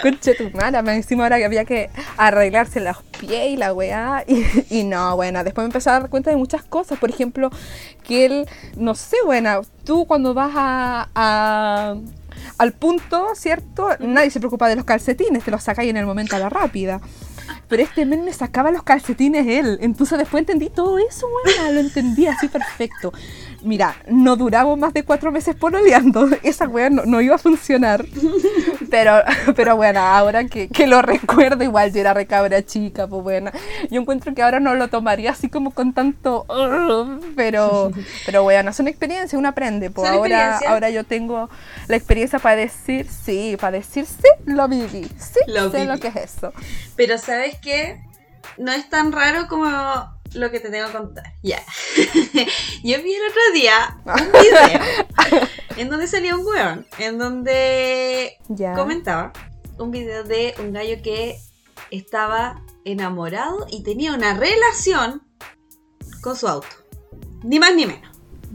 Conche 0.02 0.36
tu 0.36 0.50
madre, 0.52 0.82
me 0.82 0.94
encima 0.94 1.24
ahora 1.24 1.38
que 1.38 1.46
había 1.46 1.64
que 1.64 1.90
arreglarse 2.18 2.82
los 2.82 2.98
pies 3.18 3.52
y 3.52 3.58
la 3.58 3.74
weá. 3.74 4.26
Y, 4.28 4.44
y 4.70 4.84
no, 4.84 5.16
buena, 5.16 5.44
después 5.46 5.64
me 5.64 5.68
empecé 5.70 5.90
a 5.90 6.00
dar 6.02 6.10
cuenta 6.10 6.30
de 6.32 6.36
muchas 6.36 6.64
cosas. 6.64 7.00
Por 7.00 7.10
ejemplo, 7.10 7.50
que 8.04 8.26
él, 8.26 8.46
no 8.76 8.94
sé, 8.94 9.16
buena, 9.26 9.62
tú 9.86 10.06
cuando 10.06 10.34
vas 10.34 10.52
a, 10.54 11.10
a- 11.16 11.96
al 12.58 12.74
punto, 12.74 13.28
¿cierto? 13.36 13.88
Nadie 14.00 14.30
se 14.32 14.40
preocupa 14.40 14.68
de 14.68 14.76
los 14.76 14.84
calcetines, 14.84 15.44
te 15.46 15.52
los 15.52 15.64
sacáis 15.64 15.90
en 15.90 15.98
el 15.98 16.06
momento 16.06 16.36
a 16.36 16.40
la 16.40 16.50
rápida. 16.50 17.00
Pero 17.68 17.84
este 17.84 18.06
men 18.06 18.24
me 18.24 18.34
sacaba 18.34 18.72
los 18.72 18.84
calcetines 18.84 19.48
él. 19.48 19.78
Entonces 19.82 20.18
después 20.18 20.42
entendí 20.42 20.70
todo 20.70 20.98
eso, 21.00 21.28
weona, 21.28 21.72
lo 21.72 21.80
entendí 21.80 22.28
así 22.28 22.48
perfecto. 22.48 23.14
Mira, 23.66 23.96
no 24.08 24.36
duramos 24.36 24.78
más 24.78 24.94
de 24.94 25.04
cuatro 25.04 25.32
meses 25.32 25.56
pololeando. 25.56 26.30
Esa 26.44 26.68
weá 26.68 26.90
no, 26.90 27.04
no 27.06 27.20
iba 27.20 27.36
a 27.36 27.40
funcionar. 27.40 28.06
Pero, 28.92 29.24
pero 29.56 29.76
bueno, 29.76 30.00
ahora 30.00 30.46
que, 30.46 30.70
que 30.70 30.86
lo 30.88 31.02
recuerdo, 31.02 31.64
igual 31.64 31.92
yo 31.92 32.00
era 32.00 32.14
recabra 32.14 32.64
chica, 32.64 33.08
pues 33.08 33.24
bueno. 33.24 33.52
Yo 33.90 34.00
encuentro 34.00 34.34
que 34.34 34.44
ahora 34.44 34.60
no 34.60 34.76
lo 34.76 34.88
tomaría 34.90 35.32
así 35.32 35.50
como 35.50 35.72
con 35.72 35.92
tanto. 35.94 36.46
Pero, 37.36 37.92
pero 38.26 38.44
bueno, 38.44 38.72
son 38.72 38.88
experiencias, 38.88 39.34
uno 39.34 39.50
aprende. 39.50 39.90
Pues 39.90 40.10
ahora, 40.10 40.60
ahora 40.68 40.90
yo 40.92 41.04
tengo 41.04 41.50
la 41.88 41.96
experiencia 41.98 42.40
para 42.40 42.56
decir 42.58 43.08
sí, 43.10 43.58
para 43.60 43.78
decir 43.78 44.06
sí, 44.06 44.28
lo 44.46 44.68
viví. 44.68 45.06
Sí, 45.18 45.40
Lo 45.48 45.72
sé 45.72 45.78
viví. 45.80 45.88
lo 45.92 45.98
que 46.00 46.08
es 46.10 46.16
eso. 46.16 46.54
Pero 46.96 47.18
¿sabes 47.18 47.58
qué? 47.62 48.00
No 48.58 48.72
es 48.72 48.88
tan 48.90 49.12
raro 49.12 49.48
como 49.48 49.66
lo 50.34 50.52
que 50.52 50.60
te 50.60 50.70
tengo 50.70 50.88
que 50.88 50.94
contar. 50.94 51.34
Ya. 51.44 51.62
Yo 52.84 53.02
vi 53.02 53.14
el 53.14 53.22
otro 53.30 53.42
día 53.54 53.98
un 54.06 54.32
video 54.42 54.80
en 55.78 55.90
donde 55.90 56.08
salía 56.08 56.36
un 56.36 56.46
weón, 56.46 56.88
en 57.00 57.18
donde 57.18 58.38
Ya. 58.50 58.74
comentaba 58.74 59.32
un 59.78 59.92
video 59.92 60.24
de 60.24 60.56
un 60.60 60.74
gallo 60.74 61.02
que 61.04 61.38
estaba 61.92 62.62
enamorado 62.86 63.66
y 63.70 63.84
tenía 63.84 64.14
una 64.14 64.34
relación 64.38 65.22
con 66.22 66.36
su 66.36 66.48
auto. 66.48 66.68
Ni 67.44 67.60
más 67.60 67.76
ni 67.76 67.86
menos. 67.86 68.10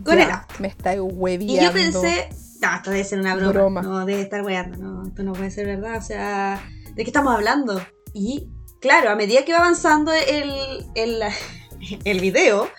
Con 0.04 0.16
Ya, 0.16 0.24
el 0.24 0.30
auto. 0.30 0.54
Me 0.59 0.68
está 0.68 1.00
hueviando. 1.00 1.62
Y 1.62 1.64
yo 1.64 1.72
pensé, 1.72 2.28
no, 2.61 2.74
esto 2.74 2.90
debe 2.90 3.04
ser 3.04 3.20
una 3.20 3.35
broma. 3.37 3.52
Broma. 3.52 3.83
No, 3.83 4.06
debe 4.06 4.22
estar 4.22 4.42
weando. 4.42 4.78
No, 4.78 5.06
esto 5.06 5.22
no 5.22 5.33
puede 5.33 5.50
ser 5.50 5.66
verdad. 5.66 5.96
O 5.98 6.02
sea, 6.02 6.61
¿de 6.94 7.04
qué 7.04 7.11
estamos 7.11 7.35
hablando? 7.35 7.80
Y 8.12 8.48
claro, 8.80 9.11
a 9.11 9.14
medida 9.16 9.44
que 9.44 9.52
va 9.52 9.59
avanzando 9.61 10.12
el, 10.12 10.85
el, 10.94 11.22
el 12.05 12.21
video, 12.21 12.71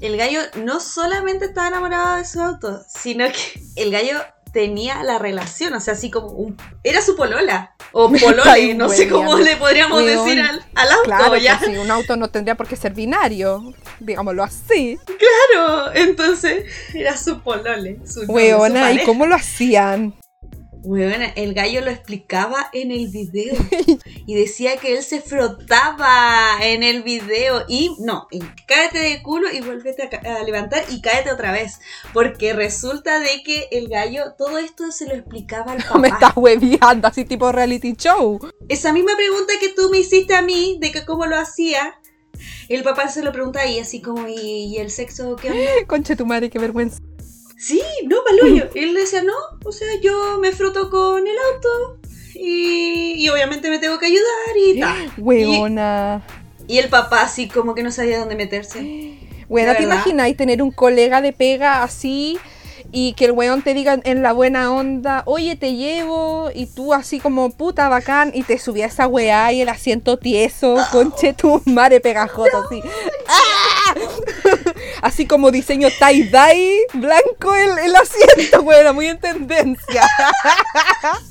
el 0.00 0.16
gallo 0.16 0.40
no 0.56 0.80
solamente 0.80 1.46
estaba 1.46 1.68
enamorado 1.68 2.16
de 2.16 2.24
su 2.24 2.40
auto, 2.40 2.82
sino 2.88 3.26
que 3.26 3.60
el 3.76 3.90
gallo 3.90 4.20
tenía 4.52 5.02
la 5.04 5.18
relación, 5.18 5.72
o 5.74 5.80
sea, 5.80 5.94
así 5.94 6.10
como 6.10 6.28
un... 6.28 6.56
Era 6.82 7.00
su 7.02 7.16
polola, 7.16 7.74
o 7.92 8.10
polole, 8.20 8.74
no 8.74 8.88
sé 8.88 9.08
cómo 9.08 9.36
le 9.38 9.56
podríamos 9.56 10.04
decir 10.04 10.40
al, 10.40 10.64
al 10.74 10.90
auto, 10.90 11.04
Claro, 11.04 11.36
ya. 11.36 11.58
pues 11.58 11.70
sí, 11.70 11.78
un 11.78 11.90
auto 11.90 12.16
no 12.16 12.28
tendría 12.28 12.56
por 12.56 12.66
qué 12.66 12.76
ser 12.76 12.92
binario, 12.92 13.72
digámoslo 14.00 14.42
así. 14.42 14.98
Claro, 15.06 15.92
entonces 15.94 16.64
era 16.94 17.16
su 17.16 17.40
polole, 17.40 17.98
su 18.06 18.26
novio, 18.26 18.26
su 18.26 18.32
Weona, 18.32 18.92
¿y 18.92 19.04
cómo 19.04 19.26
lo 19.26 19.34
hacían? 19.36 20.14
Weona, 20.82 21.26
el 21.36 21.54
gallo 21.54 21.82
lo 21.82 21.90
explicaba 21.90 22.68
en 22.72 22.90
el 22.90 23.08
video 23.08 23.54
y 24.26 24.34
decía 24.34 24.76
que 24.78 24.96
él 24.96 25.02
se 25.02 25.20
frotaba 25.20 26.58
en 26.62 26.82
el 26.82 27.02
video 27.02 27.64
y 27.68 27.94
no, 27.98 28.26
y 28.30 28.40
cáete 28.66 28.98
de 28.98 29.22
culo 29.22 29.52
y 29.52 29.60
vuélvete 29.60 30.04
a, 30.04 30.42
levantar 30.42 30.84
y 30.88 31.00
cáete 31.00 31.32
otra 31.32 31.52
vez, 31.52 31.80
porque 32.12 32.52
resulta 32.52 33.20
de 33.20 33.42
que 33.44 33.68
el 33.72 33.88
gallo 33.88 34.34
todo 34.38 34.58
esto 34.58 34.90
se 34.90 35.06
lo 35.06 35.14
explicaba 35.14 35.72
al 35.72 35.78
Me 36.00 36.08
papá. 36.08 36.08
estás 36.08 36.32
hueviando, 36.36 37.08
así 37.08 37.24
tipo 37.24 37.52
reality 37.52 37.94
show. 37.94 38.38
Esa 38.68 38.92
misma 38.92 39.12
pregunta 39.16 39.52
que 39.60 39.70
tú 39.70 39.90
me 39.90 39.98
hiciste 39.98 40.34
a 40.34 40.42
mí 40.42 40.78
de 40.80 40.92
que 40.92 41.04
cómo 41.04 41.26
lo 41.26 41.36
hacía, 41.36 42.00
el 42.68 42.82
papá 42.82 43.08
se 43.08 43.22
lo 43.22 43.32
pregunta 43.32 43.60
ahí 43.60 43.78
así 43.78 44.00
como 44.00 44.26
¿y, 44.28 44.66
y 44.66 44.78
el 44.78 44.90
sexo 44.90 45.36
qué 45.36 45.50
onda? 45.50 45.70
Conche 45.86 46.16
tu 46.16 46.24
madre, 46.24 46.48
qué 46.48 46.58
vergüenza. 46.58 46.98
Sí, 47.60 47.82
no, 48.06 48.16
palullo. 48.26 48.70
Él 48.74 48.94
decía, 48.94 49.22
no, 49.22 49.34
o 49.66 49.70
sea, 49.70 49.88
yo 50.00 50.38
me 50.40 50.50
froto 50.50 50.88
con 50.88 51.26
el 51.26 51.36
auto 51.52 51.98
y, 52.34 53.16
y 53.18 53.28
obviamente 53.28 53.68
me 53.68 53.78
tengo 53.78 53.98
que 53.98 54.06
ayudar 54.06 54.56
y 54.56 54.80
tal. 54.80 55.12
Weona. 55.18 56.22
Y 56.66 56.78
el 56.78 56.88
papá 56.88 57.20
así 57.20 57.48
como 57.48 57.74
que 57.74 57.82
no 57.82 57.92
sabía 57.92 58.18
dónde 58.18 58.34
meterse. 58.34 58.80
¿De 58.80 59.74
¿te 59.74 59.82
imagináis 59.82 60.38
tener 60.38 60.62
un 60.62 60.70
colega 60.70 61.20
de 61.20 61.34
pega 61.34 61.82
así 61.82 62.38
y 62.92 63.12
que 63.12 63.26
el 63.26 63.32
weón 63.32 63.62
te 63.62 63.74
diga 63.74 64.00
en 64.04 64.22
la 64.22 64.32
buena 64.32 64.72
onda, 64.72 65.22
oye, 65.26 65.54
te 65.54 65.74
llevo, 65.74 66.50
y 66.54 66.66
tú 66.66 66.94
así 66.94 67.20
como 67.20 67.50
puta 67.50 67.88
bacán, 67.88 68.32
y 68.34 68.42
te 68.42 68.58
subía 68.58 68.86
esa 68.86 69.06
weá 69.06 69.52
y 69.52 69.60
el 69.60 69.68
asiento 69.68 70.18
tieso, 70.18 70.76
conche 70.90 71.34
tu 71.34 71.62
madre 71.66 72.00
pegajoso, 72.00 72.64
así. 72.64 72.82
¡Ah! 73.28 73.94
Así 75.02 75.26
como 75.26 75.50
diseño 75.50 75.88
tie-dye, 75.98 76.86
blanco 76.94 77.54
el, 77.56 77.78
el 77.78 77.96
asiento, 77.96 78.60
weona, 78.62 78.92
muy 78.92 79.06
en 79.06 79.18
tendencia. 79.18 80.06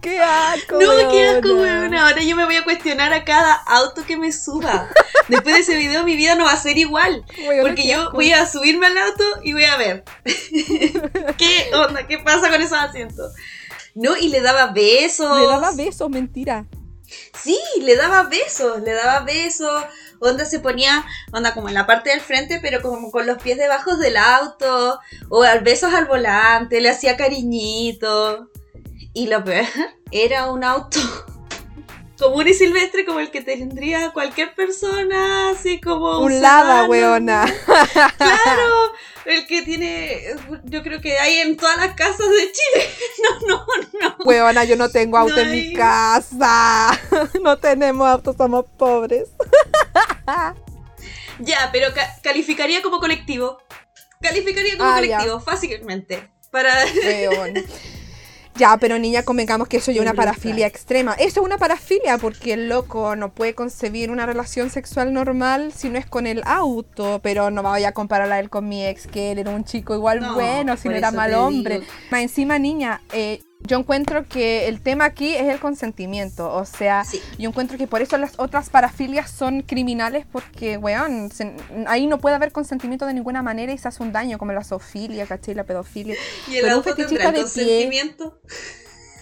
¡Qué 0.00 0.18
asco! 0.20 0.80
No, 0.80 1.10
qué 1.10 1.24
asco, 1.28 1.54
weón. 1.54 1.94
Ahora 1.94 2.22
yo 2.22 2.36
me 2.36 2.44
voy 2.44 2.56
a 2.56 2.64
cuestionar 2.64 3.12
a 3.12 3.24
cada 3.24 3.54
auto 3.54 4.04
que 4.06 4.16
me 4.16 4.32
suba. 4.32 4.88
Después 5.28 5.54
de 5.54 5.60
ese 5.62 5.76
video 5.76 6.04
mi 6.04 6.16
vida 6.16 6.34
no 6.36 6.44
va 6.44 6.52
a 6.52 6.56
ser 6.56 6.78
igual. 6.78 7.24
Weona, 7.46 7.62
Porque 7.62 7.86
yo 7.86 8.02
asco. 8.02 8.12
voy 8.12 8.32
a 8.32 8.46
subirme 8.46 8.86
al 8.86 8.98
auto 8.98 9.24
y 9.42 9.52
voy 9.52 9.64
a 9.64 9.76
ver. 9.76 10.04
¿Qué 11.36 11.70
onda? 11.74 12.06
¿Qué 12.06 12.18
pasa 12.18 12.50
con 12.50 12.62
esos 12.62 12.78
asientos? 12.78 13.32
No, 13.94 14.16
y 14.16 14.28
le 14.28 14.40
daba 14.40 14.72
besos. 14.72 15.38
Le 15.40 15.46
daba 15.46 15.72
besos, 15.72 16.08
mentira. 16.08 16.64
Sí, 17.42 17.58
le 17.80 17.96
daba 17.96 18.22
besos, 18.24 18.80
le 18.80 18.92
daba 18.92 19.20
besos. 19.20 19.84
Onda 20.22 20.44
se 20.44 20.60
ponía, 20.60 21.04
onda 21.32 21.52
como 21.52 21.68
en 21.68 21.74
la 21.74 21.86
parte 21.86 22.10
del 22.10 22.20
frente, 22.20 22.60
pero 22.62 22.80
como 22.80 23.10
con 23.10 23.26
los 23.26 23.42
pies 23.42 23.58
debajo 23.58 23.96
del 23.96 24.16
auto. 24.16 25.00
O 25.28 25.42
besos 25.62 25.92
al 25.92 26.06
volante, 26.06 26.80
le 26.80 26.90
hacía 26.90 27.16
cariñito. 27.16 28.48
Y 29.12 29.26
lo 29.26 29.44
peor, 29.44 29.66
era 30.12 30.50
un 30.50 30.64
auto 30.64 30.98
común 32.18 32.46
y 32.46 32.54
silvestre 32.54 33.04
como 33.04 33.18
el 33.18 33.30
que 33.30 33.42
tendría 33.42 34.12
cualquier 34.12 34.54
persona, 34.54 35.50
así 35.50 35.80
como 35.80 36.20
Un 36.20 36.40
lada, 36.40 36.84
weona. 36.84 37.44
Claro, 38.16 38.92
el 39.24 39.46
que 39.46 39.62
tiene, 39.62 40.22
yo 40.64 40.82
creo 40.82 41.00
que 41.00 41.18
hay 41.18 41.38
en 41.38 41.56
todas 41.56 41.76
las 41.78 41.94
casas 41.94 42.28
de 42.28 42.52
Chile. 42.52 42.90
No, 43.48 43.56
no, 43.56 43.66
no. 44.00 44.16
Weona, 44.24 44.64
yo 44.64 44.76
no 44.76 44.88
tengo 44.88 45.18
auto 45.18 45.34
No 45.34 45.42
en 45.42 45.50
mi 45.50 45.74
casa. 45.74 46.98
No 47.42 47.58
tenemos 47.58 48.06
auto, 48.06 48.34
somos 48.34 48.66
pobres. 48.78 49.28
Ya, 51.38 51.70
pero 51.72 51.88
calificaría 52.22 52.82
como 52.82 53.00
colectivo. 53.00 53.58
Calificaría 54.20 54.76
como 54.76 54.90
ah, 54.90 54.96
colectivo, 54.96 55.40
fácilmente. 55.40 56.30
Para. 56.50 56.72
Ya, 58.54 58.76
pero 58.76 58.98
niña, 58.98 59.22
convengamos 59.22 59.66
que 59.66 59.78
eso 59.78 59.92
ya 59.92 59.96
es 59.96 60.02
una 60.02 60.12
parafilia 60.12 60.66
extrema. 60.66 61.14
Eso 61.14 61.40
es 61.40 61.46
una 61.46 61.56
parafilia 61.56 62.18
porque 62.18 62.52
el 62.52 62.68
loco 62.68 63.16
no 63.16 63.32
puede 63.32 63.54
concebir 63.54 64.10
una 64.10 64.26
relación 64.26 64.68
sexual 64.68 65.14
normal 65.14 65.72
si 65.74 65.88
no 65.88 65.98
es 65.98 66.04
con 66.04 66.26
el 66.26 66.42
auto. 66.44 67.20
Pero 67.22 67.50
no 67.50 67.62
voy 67.62 67.84
a 67.84 67.92
compararla 67.92 68.38
él 68.40 68.50
con 68.50 68.68
mi 68.68 68.84
ex, 68.84 69.06
que 69.06 69.32
él 69.32 69.38
era 69.38 69.50
un 69.52 69.64
chico 69.64 69.94
igual 69.94 70.34
bueno, 70.34 70.76
si 70.76 70.90
no 70.90 70.94
era 70.94 71.10
mal 71.10 71.32
hombre. 71.32 71.80
Más 72.10 72.20
encima, 72.20 72.58
niña, 72.58 73.00
eh, 73.12 73.40
yo 73.64 73.78
encuentro 73.78 74.26
que 74.28 74.68
el 74.68 74.80
tema 74.80 75.04
aquí 75.04 75.34
es 75.34 75.48
el 75.48 75.60
consentimiento. 75.60 76.52
O 76.52 76.64
sea, 76.64 77.04
yo 77.38 77.48
encuentro 77.48 77.78
que 77.78 77.86
por 77.86 78.02
eso 78.02 78.16
las 78.18 78.38
otras 78.38 78.70
parafilias 78.70 79.30
son 79.30 79.62
criminales 79.62 80.26
porque, 80.30 80.76
weón, 80.76 81.30
ahí 81.86 82.06
no 82.06 82.18
puede 82.18 82.36
haber 82.36 82.52
consentimiento 82.52 83.06
de 83.06 83.14
ninguna 83.14 83.42
manera 83.42 83.72
y 83.72 83.78
se 83.78 83.88
hace 83.88 84.02
un 84.02 84.12
daño, 84.12 84.38
como 84.38 84.52
la 84.52 84.64
zoofilia, 84.64 85.26
¿cachai? 85.26 85.54
La 85.54 85.64
pedofilia. 85.64 86.16
¿Y 86.48 86.56
el 86.56 86.68
auto 86.68 86.94
tendrá 86.94 87.32
consentimiento? 87.32 88.40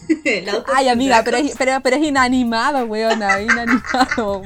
Ay, 0.74 0.88
amiga, 0.88 1.22
pero 1.24 1.36
es, 1.36 1.54
pero, 1.56 1.80
pero 1.82 1.96
es 1.96 2.02
inanimado, 2.02 2.84
weona, 2.86 3.40
inanimado. 3.40 4.42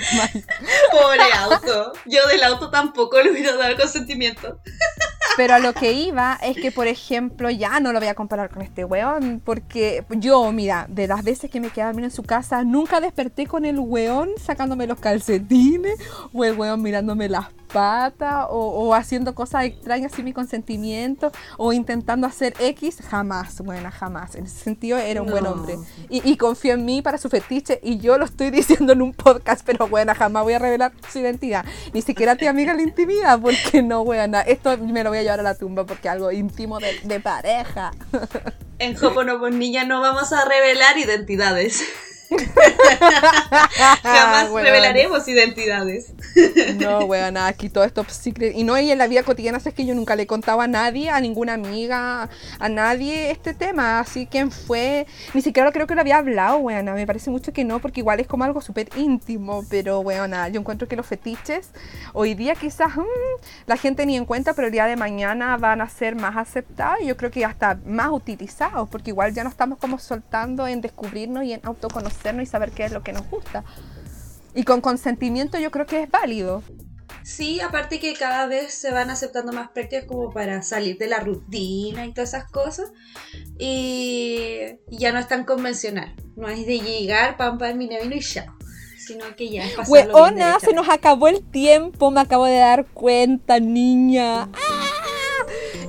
Pobre 0.91 1.23
auto. 1.39 1.93
Yo 2.07 2.27
del 2.29 2.43
auto 2.43 2.71
tampoco 2.71 3.21
le 3.23 3.31
hubiera 3.31 3.57
dado 3.57 3.77
consentimiento. 3.77 4.61
Pero 5.37 5.55
a 5.55 5.59
lo 5.59 5.73
que 5.73 5.93
iba 5.93 6.39
es 6.43 6.57
que, 6.57 6.71
por 6.71 6.87
ejemplo, 6.87 7.51
ya 7.51 7.81
no 7.81 7.93
lo 7.93 7.99
voy 7.99 8.09
a 8.09 8.15
comparar 8.15 8.51
con 8.51 8.63
este 8.63 8.85
weón, 8.85 9.41
porque 9.45 10.05
yo, 10.11 10.53
mira, 10.53 10.87
de 10.89 11.09
las 11.09 11.25
veces 11.25 11.51
que 11.51 11.61
me 11.61 11.71
quedé 11.71 11.85
en 11.85 12.11
su 12.11 12.23
casa, 12.23 12.65
nunca 12.65 13.01
desperté 13.01 13.47
con 13.47 13.65
el 13.65 13.79
weón 13.79 14.31
sacándome 14.39 14.87
los 14.87 15.01
calcetines 15.01 15.99
o 16.33 16.45
el 16.45 16.57
weón 16.57 16.83
mirándome 16.83 17.29
las 17.29 17.47
pata 17.75 18.47
o, 18.47 18.95
haciendo 18.95 19.35
cosas 19.35 19.65
extrañas 19.65 20.13
sin 20.13 20.25
mi 20.25 20.33
consentimiento 20.33 21.33
o 21.59 21.73
intentando 21.73 22.25
hacer 22.25 22.55
X, 22.61 22.99
jamás, 23.11 23.61
buena, 23.63 23.91
jamás. 23.91 24.37
En 24.37 24.45
ese 24.45 24.63
sentido 24.63 24.97
era 24.97 25.21
un 25.21 25.29
buen 25.29 25.45
hombre. 25.45 25.77
Y, 26.09 26.23
y, 26.31 26.37
confío 26.37 26.75
en 26.75 26.85
mí 26.85 27.03
para 27.03 27.19
su 27.19 27.29
fetiche 27.29 27.81
y 27.83 27.99
yo 27.99 28.17
lo 28.17 28.27
estoy 28.27 28.51
diciendo 28.53 28.93
en 28.93 29.03
un 29.03 29.13
podcast, 29.13 29.67
pero 29.67 29.89
buena, 29.89 30.15
jamás 30.15 30.45
voy 30.45 30.53
a 30.53 30.61
revelar 30.61 30.93
su 31.13 31.19
identidad. 31.19 31.65
Ni 31.93 32.01
siquiera 32.01 32.33
a 32.33 32.37
ti 32.37 32.47
amiga 32.47 32.75
la 32.75 32.83
intimidad, 32.83 33.41
porque 33.41 33.83
no, 33.83 34.05
buena. 34.05 34.43
Esto 34.43 34.79
me 34.79 35.03
lo 35.03 35.11
voy 35.11 35.19
a 35.19 35.24
llevar 35.25 35.41
a 35.41 35.43
la 35.43 35.55
tumba 35.57 35.85
porque 35.85 36.09
algo 36.09 36.31
íntimo 36.31 36.79
de, 36.79 37.01
de 37.03 37.21
pareja. 37.21 37.91
En 38.79 38.97
Jopono 38.97 39.39
con 39.39 39.59
Niña 39.59 39.85
no 39.85 40.01
vamos 40.01 40.33
a 40.33 40.45
revelar 40.45 40.99
identidades. 40.99 41.83
Jamás 44.03 44.51
revelaremos 44.53 45.27
identidades. 45.29 46.13
no, 46.81 47.01
weón, 47.01 47.37
aquí 47.37 47.69
todo 47.69 47.85
esto 47.85 48.05
secret. 48.09 48.55
Y 48.57 48.65
no, 48.65 48.79
y 48.79 48.91
en 48.91 48.99
la 48.99 49.07
vida 49.07 49.23
cotidiana 49.23 49.59
es 49.59 49.75
que 49.75 49.87
yo 49.87 49.95
nunca 49.95 50.17
le 50.17 50.27
contaba 50.27 50.65
a 50.65 50.69
nadie, 50.69 51.11
a 51.11 51.21
ninguna 51.21 51.55
amiga, 51.55 52.29
a 52.59 52.69
nadie 52.69 53.31
este 53.31 53.55
tema. 53.55 54.01
Así 54.01 54.27
quién 54.27 54.51
fue, 54.51 55.07
ni 55.33 55.43
siquiera 55.43 55.73
creo 55.73 55.87
que 55.87 55.95
lo 55.95 56.01
había 56.01 56.19
hablado, 56.19 56.59
weón. 56.59 56.85
Me 56.95 57.07
parece 57.07 57.31
mucho 57.31 57.53
que 57.53 57.65
no, 57.65 57.81
porque 57.81 58.01
igual 58.01 58.21
es 58.21 58.27
como 58.27 58.45
algo 58.45 58.61
súper 58.61 58.89
íntimo. 58.97 59.65
Pero, 59.69 60.01
weón, 60.01 60.33
yo 60.53 60.61
encuentro 60.61 60.89
que 60.89 60.97
los 60.97 61.07
fetiches 61.07 61.71
hoy 62.13 62.35
día 62.35 62.55
quizás 62.55 62.97
mm, 62.97 63.03
la 63.67 63.77
gente 63.77 64.07
ni 64.07 64.17
en 64.17 64.25
cuenta, 64.25 64.55
pero 64.55 64.67
el 64.67 64.73
día 64.73 64.87
de 64.87 64.97
mañana 64.97 65.57
van 65.57 65.81
a 65.81 65.89
ser 65.89 66.17
más 66.17 66.37
aceptados 66.37 67.01
y 67.01 67.07
yo 67.07 67.17
creo 67.17 67.31
que 67.31 67.45
hasta 67.45 67.79
más 67.87 68.11
utilizados, 68.11 68.89
porque 68.89 69.11
igual 69.11 69.33
ya 69.33 69.45
no 69.45 69.51
estamos 69.51 69.79
como 69.79 69.99
soltando 69.99 70.67
en 70.67 70.81
descubrirnos 70.81 71.45
y 71.45 71.53
en 71.53 71.61
y 72.43 72.47
saber 72.47 72.71
qué 72.71 72.85
es 72.85 72.93
lo 72.93 73.03
que 73.03 73.13
nos 73.13 73.29
gusta. 73.31 73.65
Y 74.55 74.65
con 74.65 74.81
consentimiento 74.81 75.59
yo 75.59 75.71
creo 75.71 75.87
que 75.87 76.03
es 76.03 76.11
válido. 76.11 76.63
Sí, 77.23 77.61
aparte 77.61 78.01
que 78.01 78.13
cada 78.15 78.47
vez 78.47 78.75
se 78.75 78.91
van 78.91 79.09
aceptando 79.09 79.53
más 79.53 79.71
prácticas 79.71 80.05
como 80.05 80.31
para 80.31 80.63
salir 80.63 80.99
de 80.99 81.07
la 81.07 81.21
rutina 81.21 82.05
y 82.05 82.13
todas 82.13 82.35
esas 82.35 82.51
cosas. 82.51 82.93
Y, 83.59 84.59
ya 84.89 85.11
no 85.13 85.19
es 85.19 85.29
tan 85.29 85.45
convencional. 85.45 86.15
No 86.37 86.49
es 86.49 86.67
de 86.67 86.81
llegar, 86.81 87.37
pam, 87.37 87.59
pam, 87.59 87.79
vino 87.79 87.95
y 87.99 88.21
ya. 88.21 88.55
Sino 88.99 89.25
que 89.37 89.51
ya 89.51 89.67
es 89.67 89.89
Weona, 89.89 90.59
se 90.61 90.73
nos 90.73 90.89
acabó 90.89 91.29
el 91.29 91.43
tiempo, 91.43 92.11
me 92.11 92.21
acabo 92.21 92.47
de 92.47 92.57
dar 92.57 92.87
cuenta, 92.87 93.61
niña. 93.61 94.49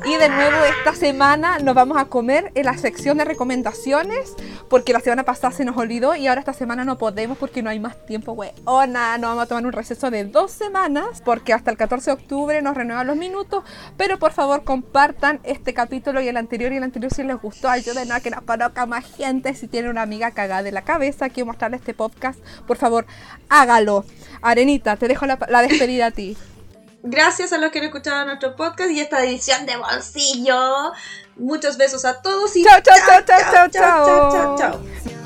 Y 0.08 0.18
de 0.18 0.30
nuevo 0.30 0.56
esta 0.66 0.94
semana 0.94 1.58
nos 1.58 1.74
vamos 1.74 1.98
a 1.98 2.06
comer 2.06 2.52
en 2.54 2.66
la 2.66 2.78
sección 2.78 3.18
de 3.18 3.26
recomendaciones, 3.26 4.36
porque 4.70 4.94
la 4.94 5.00
semana 5.00 5.24
pasada 5.24 5.52
se 5.52 5.66
nos 5.66 5.76
olvidó 5.78 6.16
y 6.16 6.28
ahora 6.28 6.42
esta 6.42 6.54
semana 6.54 6.86
no 6.86 7.00
podemos 7.00 7.40
porque 7.40 7.64
no 7.64 7.72
hay 7.72 7.80
más 7.80 8.06
tiempo, 8.06 8.38
nada, 8.88 9.18
nos 9.18 9.32
vamos 9.32 9.44
a 9.44 9.48
tomar 9.48 9.66
un 9.66 9.72
receso 9.72 10.12
de 10.12 10.26
dos 10.26 10.52
semanas, 10.52 11.24
porque 11.26 11.54
hasta 11.54 11.72
el 11.72 11.78
14 11.78 12.12
de 12.12 12.14
octubre 12.14 12.62
nos 12.62 12.78
renuevan 12.78 13.08
los 13.08 13.18
minutos. 13.18 13.64
Pero 13.98 14.20
por 14.20 14.32
favor 14.32 14.64
compartan 14.64 15.40
este 15.44 15.74
capítulo 15.74 16.22
y 16.22 16.28
el 16.28 16.38
anterior 16.38 16.72
y 16.72 16.78
el 16.78 16.84
anterior 16.84 17.12
si 17.12 17.24
les 17.24 17.42
gustó. 17.42 17.70
Ayúdenos 17.70 18.16
a 18.16 18.22
que 18.22 18.30
nos 18.30 18.42
conozca 18.42 18.86
más 18.86 19.06
gente. 19.06 19.56
Si 19.56 19.68
tienen 19.68 19.90
una 19.90 20.04
amiga 20.04 20.32
cagada 20.32 20.62
de 20.62 20.72
la 20.72 20.84
cabeza, 20.84 21.30
quiero 21.30 21.48
mostrarle 21.48 21.78
este 21.78 21.96
podcast, 21.96 22.40
por 22.68 22.78
favor, 22.78 23.08
hágalo. 23.50 24.06
Arenita, 24.44 24.98
te 24.98 25.08
dejo 25.08 25.26
la, 25.26 25.40
la 25.50 25.64
despedida 25.64 26.08
a 26.08 26.12
ti. 26.12 26.38
Gracias 27.08 27.54
a 27.54 27.60
los 27.60 27.72
que 27.72 27.78
han 27.78 27.86
escuchado 27.86 28.26
nuestro 28.26 28.56
podcast 28.56 28.90
y 28.90 29.00
esta 29.00 29.24
edición 29.24 29.68
de 29.68 29.78
bolsillo. 29.78 30.92
Muchos 31.36 31.78
besos 31.78 32.04
a 32.04 32.20
todos 32.20 32.56
y 32.56 32.64
chao, 32.64 32.82
chao, 32.82 32.96
chao, 33.06 33.22
chao, 33.24 33.42
chao, 33.52 33.70
chao, 33.72 34.32
chao. 34.32 34.58
chao. 34.58 34.80
cuando 35.04 35.25